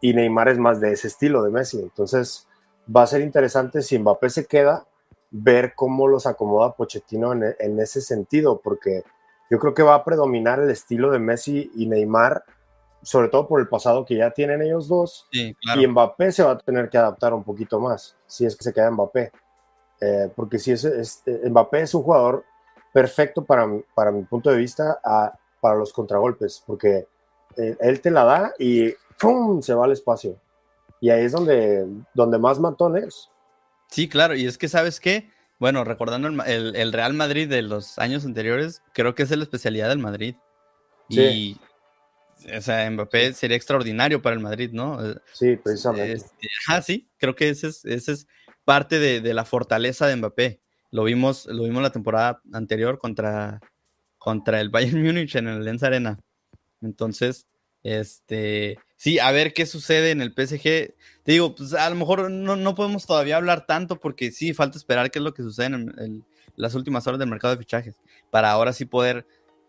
[0.01, 1.79] y Neymar es más de ese estilo de Messi.
[1.79, 2.47] Entonces
[2.93, 4.85] va a ser interesante si Mbappé se queda,
[5.31, 9.03] ver cómo los acomoda Pochettino en, en ese sentido, porque
[9.49, 12.43] yo creo que va a predominar el estilo de Messi y Neymar,
[13.01, 15.27] sobre todo por el pasado que ya tienen ellos dos.
[15.31, 15.55] Y
[15.87, 18.91] Mbappé se va a tener que adaptar un poquito más, si es que se queda
[18.91, 19.31] Mbappé.
[20.01, 22.45] Eh, porque si es, eh, Mbappé es un jugador
[22.93, 24.99] perfecto para, para mi punto de vista
[25.59, 27.07] para los contragolpes, porque
[27.57, 29.61] eh, él te la da y ¡pum!
[29.61, 30.39] se va al espacio.
[31.01, 33.29] Y ahí es donde, donde más matón es.
[33.89, 35.29] Sí, claro, y es que sabes qué,
[35.59, 39.89] bueno, recordando el, el, Real Madrid de los años anteriores, creo que es la especialidad
[39.89, 40.35] del Madrid.
[41.09, 41.57] Y,
[42.57, 44.99] o sea, Mbappé sería extraordinario para el Madrid, ¿no?
[45.33, 46.23] Sí, precisamente.
[46.67, 48.27] ah, sí, creo que ese es, ese es
[48.65, 50.61] parte de, la fortaleza de Mbappé.
[50.91, 53.59] Lo vimos, lo vimos la temporada anterior contra,
[54.17, 56.19] contra el Bayern Múnich en el Lens Arena.
[56.81, 57.47] Entonces,
[57.83, 60.93] este, sí, a ver qué sucede en el PSG.
[61.23, 65.11] Te digo, pues a lo mejor no, podemos todavía hablar tanto porque sí, falta esperar
[65.11, 66.25] qué es lo que sucede en,
[66.55, 67.95] las últimas horas del mercado de fichajes
[68.29, 69.25] para ahora sí poder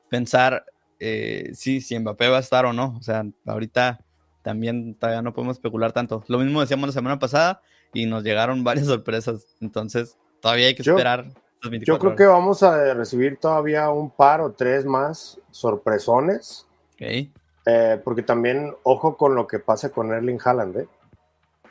[0.09, 0.65] pensar
[1.01, 2.95] eh, si Mbappé va a estar o no.
[2.99, 4.01] O sea, ahorita
[4.43, 6.23] también todavía no podemos especular tanto.
[6.29, 9.47] Lo mismo decíamos la semana pasada, y nos llegaron varias sorpresas.
[9.61, 11.27] Entonces, todavía hay que esperar.
[11.83, 16.67] Yo, creo que vamos a recibir todavía un par o tres más sorpresones.
[16.95, 17.31] Okay.
[17.67, 20.89] Eh, porque también, ojo con lo que pase con Erling Haaland, ¿eh?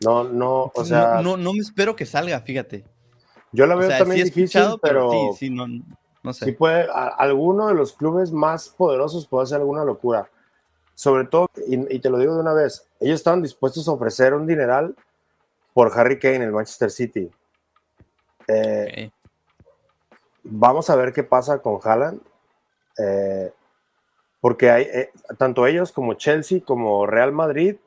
[0.05, 1.21] No, no, o sea.
[1.23, 2.86] No, no, me espero que salga, fíjate.
[3.51, 5.65] Yo la veo también difícil, pero, sí, sí, no,
[6.24, 6.45] no sé.
[6.45, 10.30] Si puede, alguno de los clubes más poderosos puede hacer alguna locura.
[10.93, 14.34] Sobre todo, y, y, te lo digo de una vez, ellos estaban dispuestos a ofrecer
[14.34, 14.95] un dineral
[15.74, 17.32] por Harry Kane, el Manchester City.
[18.47, 19.11] Eh,
[20.43, 22.22] vamos a ver qué pasa con Haaland.
[22.97, 23.53] Eh,
[24.41, 27.78] porque hay, eh, tanto ellos como Chelsea como Real Madrid,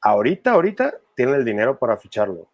[0.00, 2.46] ahorita, ahorita tienen el dinero para ficharlo.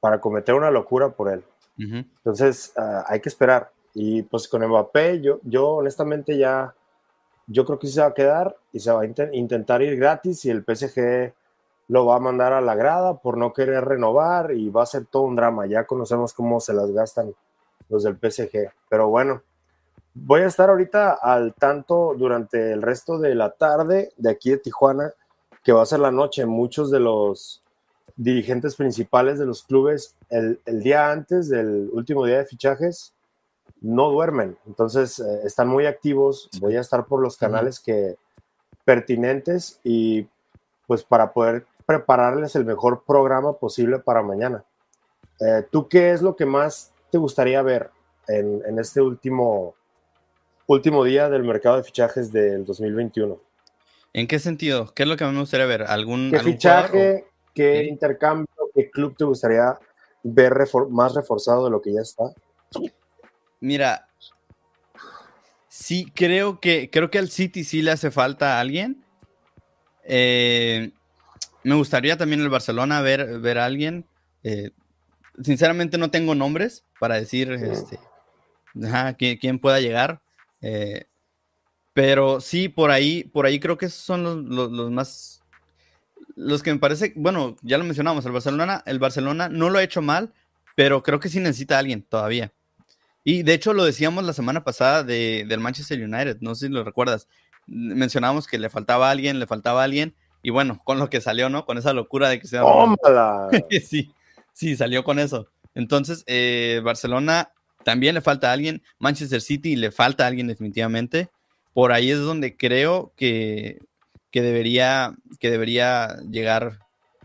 [0.00, 1.44] Para cometer una locura por él.
[1.78, 3.70] Entonces, ah, hay que esperar.
[3.94, 6.74] Y pues con Mbappé, yo, yo honestamente ya,
[7.46, 10.50] yo creo que se va a quedar y se va a intentar ir gratis y
[10.50, 11.32] el PSG
[11.88, 15.06] lo va a mandar a la grada por no querer renovar y va a ser
[15.06, 15.66] todo un drama.
[15.66, 17.34] Ya conocemos cómo se las gastan
[17.88, 18.70] los del PSG.
[18.88, 19.42] Pero bueno,
[20.14, 24.58] voy a estar ahorita al tanto durante el resto de la tarde de aquí de
[24.58, 25.12] Tijuana,
[25.64, 26.44] que va a ser la noche.
[26.44, 27.62] Muchos de los
[28.16, 33.14] dirigentes principales de los clubes el, día antes del último día de fichajes
[33.80, 34.56] no duermen.
[34.66, 36.48] Entonces eh, están muy activos.
[36.60, 38.16] Voy a estar por los canales que
[38.84, 40.26] pertinentes y
[40.86, 44.64] pues para poder prepararles el mejor programa posible para mañana.
[45.40, 47.90] Eh, ¿Tú qué es lo que más te gustaría ver
[48.26, 49.74] en, este último,
[50.66, 53.40] último día del mercado de fichajes del 2021?
[54.12, 54.92] ¿En qué sentido?
[54.94, 55.82] ¿Qué es lo que me gustaría ver?
[55.82, 59.78] ¿Algún, ¿Qué fichaje, qué intercambio, qué club te gustaría
[60.22, 60.54] ver
[60.90, 62.24] más reforzado de lo que ya está?
[63.60, 64.08] Mira,
[65.68, 69.04] sí, creo que, creo que al City sí le hace falta a alguien.
[70.04, 70.90] Eh,
[71.64, 74.06] me gustaría también el Barcelona ver, ver a alguien.
[74.42, 74.70] Eh,
[75.42, 77.98] sinceramente no tengo nombres para decir este,
[79.16, 80.20] quién, pueda llegar.
[80.60, 81.06] Eh,
[81.92, 85.42] pero sí, por ahí, por ahí creo que esos son los, más.
[86.36, 89.82] Los que me parece, bueno, ya lo mencionamos, el Barcelona, el Barcelona no lo ha
[89.82, 90.32] hecho mal,
[90.76, 92.52] pero creo que sí necesita a alguien todavía.
[93.28, 96.72] Y de hecho lo decíamos la semana pasada de, del Manchester United, no sé si
[96.72, 97.28] lo recuerdas.
[97.66, 101.66] Mencionábamos que le faltaba alguien, le faltaba alguien, y bueno, con lo que salió, ¿no?
[101.66, 102.56] Con esa locura de que se...
[102.56, 103.50] ¡Tómala!
[103.86, 104.14] sí,
[104.54, 105.46] sí, salió con eso.
[105.74, 107.52] Entonces, eh, Barcelona
[107.84, 108.82] también le falta a alguien.
[108.98, 111.28] Manchester City le falta a alguien definitivamente.
[111.74, 113.78] Por ahí es donde creo que,
[114.32, 116.78] debería, que debería llegar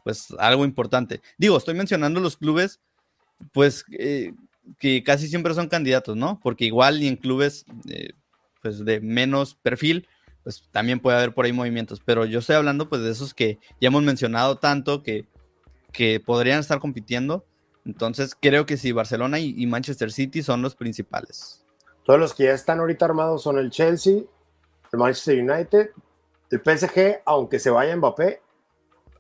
[0.04, 1.22] pues algo importante.
[1.38, 2.82] Digo, estoy mencionando los clubes,
[3.54, 4.34] pues eh,
[4.80, 6.40] que casi siempre son candidatos, ¿no?
[6.42, 8.10] Porque igual y en clubes eh,
[8.62, 10.08] pues de menos perfil,
[10.44, 12.02] pues también puede haber por ahí movimientos.
[12.04, 15.26] Pero yo estoy hablando pues de esos que ya hemos mencionado tanto que,
[15.92, 17.46] que podrían estar compitiendo.
[17.86, 21.66] Entonces creo que sí, Barcelona y, Manchester City son los principales.
[22.06, 24.24] Todos los que ya están ahorita armados son el Chelsea,
[24.92, 25.90] el Manchester United,
[26.50, 28.42] el PSG, aunque se vaya Mbappé.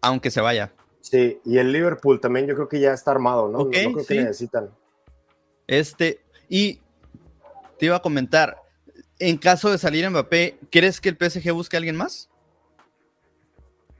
[0.01, 0.73] Aunque se vaya.
[1.01, 3.59] Sí, y el Liverpool también yo creo que ya está armado, ¿no?
[3.59, 4.69] no, creo que necesitan.
[5.67, 6.79] Este, y
[7.79, 8.57] te iba a comentar,
[9.19, 12.29] en caso de salir Mbappé, ¿crees que el PSG busque a alguien más?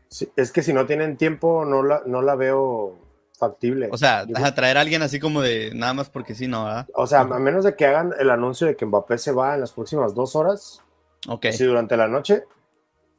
[0.10, 3.00] Sí, es que si no tienen tiempo, no la, no la veo
[3.38, 3.90] factible.
[3.92, 6.88] O sea, a traer a alguien así como de nada más porque sí, no, ¿verdad?
[6.94, 9.62] O sea, a menos de que hagan el anuncio de que Mbappé se va en
[9.62, 10.82] las próximas dos horas.
[11.28, 11.48] Ok.
[11.52, 12.44] Si durante la noche,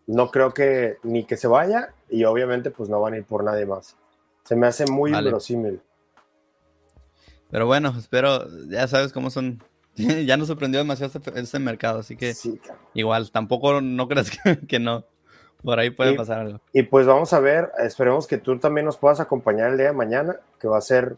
[0.07, 3.45] no creo que ni que se vaya y obviamente pues no van a ir por
[3.45, 3.97] nadie más.
[4.45, 5.81] Se me hace muy inverosímil.
[7.55, 9.63] Pero bueno, espero, ya sabes cómo son.
[9.95, 12.35] ya nos sorprendió demasiado este, este mercado, así que
[12.95, 14.33] igual, tampoco no creas
[14.69, 15.05] que, no.
[15.63, 16.61] Por ahí puede pasar algo.
[16.73, 19.93] Y pues vamos a ver, esperemos que tú también nos puedas acompañar el día de
[19.93, 21.17] mañana, que va a ser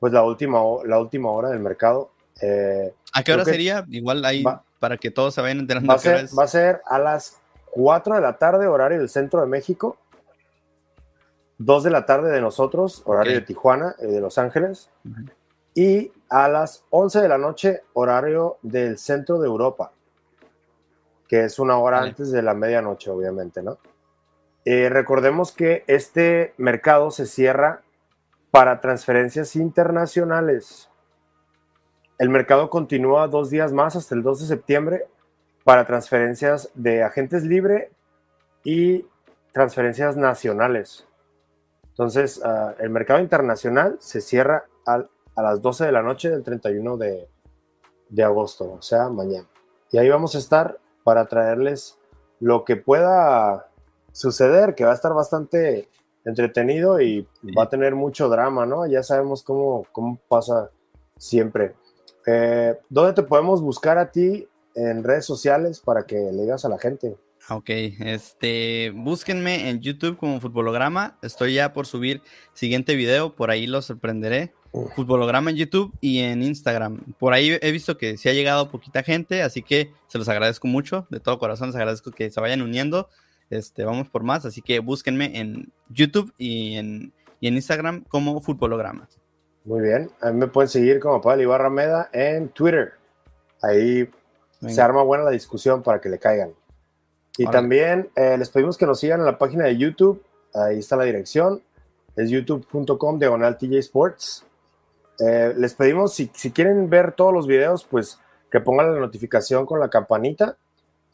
[0.00, 2.10] pues la última, la última hora del mercado.
[2.42, 3.84] Eh, ¿A qué hora sería?
[3.88, 4.42] Igual ahí,
[4.80, 5.90] para que todos se vayan enterando.
[5.90, 7.36] Va a, ser, va a ser a las
[7.70, 9.96] 4 de la tarde, horario del centro de México.
[11.58, 14.90] 2 de la tarde de nosotros, horario de Tijuana y de Los Ángeles
[15.78, 19.92] y a las 11 de la noche, horario del centro de Europa,
[21.28, 23.78] que es una hora antes de la medianoche, obviamente, ¿no?
[24.64, 27.82] Eh, recordemos que este mercado se cierra
[28.50, 30.90] para transferencias internacionales.
[32.18, 35.06] El mercado continúa dos días más hasta el 2 de septiembre
[35.62, 37.92] para transferencias de agentes libre
[38.64, 39.06] y
[39.52, 41.06] transferencias nacionales.
[41.90, 45.08] Entonces, ah, el mercado internacional se cierra al
[45.38, 49.46] a las 12 de la noche del 31 de, agosto, o sea, mañana.
[49.92, 51.96] Y ahí vamos a estar para traerles
[52.40, 53.68] lo que pueda
[54.10, 55.88] suceder, que va a estar bastante
[56.24, 58.84] entretenido y va a tener mucho drama, ¿no?
[58.86, 60.70] Ya sabemos cómo, cómo pasa
[61.16, 61.76] siempre.
[62.26, 66.68] Eh, ¿Dónde te podemos buscar a ti en redes sociales para que le digas a
[66.68, 67.16] la gente?
[67.50, 71.16] Ok, este, búsquenme en YouTube como Futbolograma.
[71.22, 72.20] Estoy ya por subir
[72.52, 74.52] siguiente video, por ahí los sorprenderé.
[74.94, 77.14] Futbolograma en YouTube y en Instagram.
[77.18, 80.68] Por ahí he visto que sí ha llegado poquita gente, así que se los agradezco
[80.68, 81.06] mucho.
[81.08, 83.08] De todo corazón les agradezco que se vayan uniendo.
[83.48, 89.08] Este, vamos por más, así que búsquenme en YouTube y en, en Instagram como Futbolograma.
[89.64, 92.92] Muy bien, a mí me pueden seguir como Pablo Ibarra Meda en Twitter.
[93.62, 94.06] Ahí
[94.66, 96.50] se arma buena la discusión para que le caigan.
[97.38, 100.22] Y también eh, les pedimos que nos sigan en la página de YouTube.
[100.52, 101.62] Ahí está la dirección.
[102.16, 104.44] Es youtube.com diagonal TJ Sports.
[105.20, 108.18] Eh, les pedimos, si, quieren ver todos los videos, pues
[108.50, 110.56] que pongan la notificación con la campanita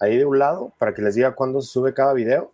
[0.01, 2.53] ahí de un lado para que les diga cuándo se sube cada video.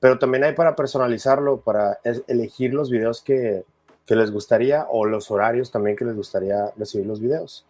[0.00, 3.64] Pero también hay para personalizarlo, para elegir los videos que,
[4.06, 7.64] que, les gustaría o los horarios también que les gustaría recibir los videos.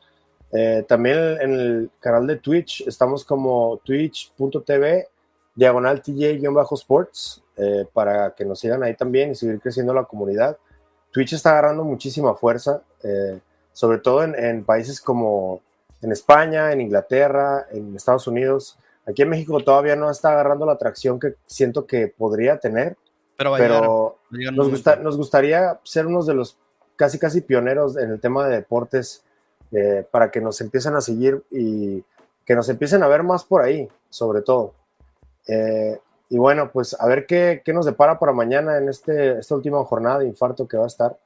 [0.53, 5.09] Eh, también en el canal de Twitch estamos como twitch.tv
[5.55, 10.59] diagonal TJ-sports, eh, para que nos sigan ahí también y seguir creciendo la comunidad.
[11.13, 13.39] Twitch está agarrando muchísima fuerza, eh,
[13.73, 15.61] sobre todo en, países como
[16.03, 18.77] en España, en Inglaterra, en Estados Unidos.
[19.07, 22.97] Aquí en México todavía no está agarrando la atracción que siento que podría tener,
[23.37, 26.57] pero, nos, gustaría ser unos de los
[26.97, 29.25] casi casi pioneros en el tema de deportes
[29.73, 32.05] eh, para que nos empiecen a seguir y
[32.45, 34.75] que nos empiecen a ver más por ahí, sobre todo.
[35.47, 35.99] Eh,
[36.31, 40.21] y bueno, pues a ver qué, nos depara para mañana en este, esta última jornada
[40.21, 41.17] de infarto que va a estar.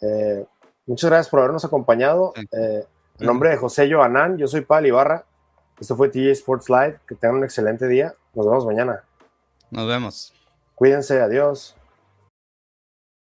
[0.00, 0.44] Eh,
[0.86, 2.32] muchas gracias por habernos acompañado.
[2.36, 2.84] Eh,
[3.18, 5.24] en nombre de José Joanán, yo soy Pal Ibarra.
[5.78, 7.00] Esto fue TJ Sports Live.
[7.06, 8.14] Que tengan un excelente día.
[8.34, 9.04] Nos vemos mañana.
[9.70, 10.32] Nos vemos.
[10.74, 11.20] Cuídense.
[11.20, 11.76] Adiós.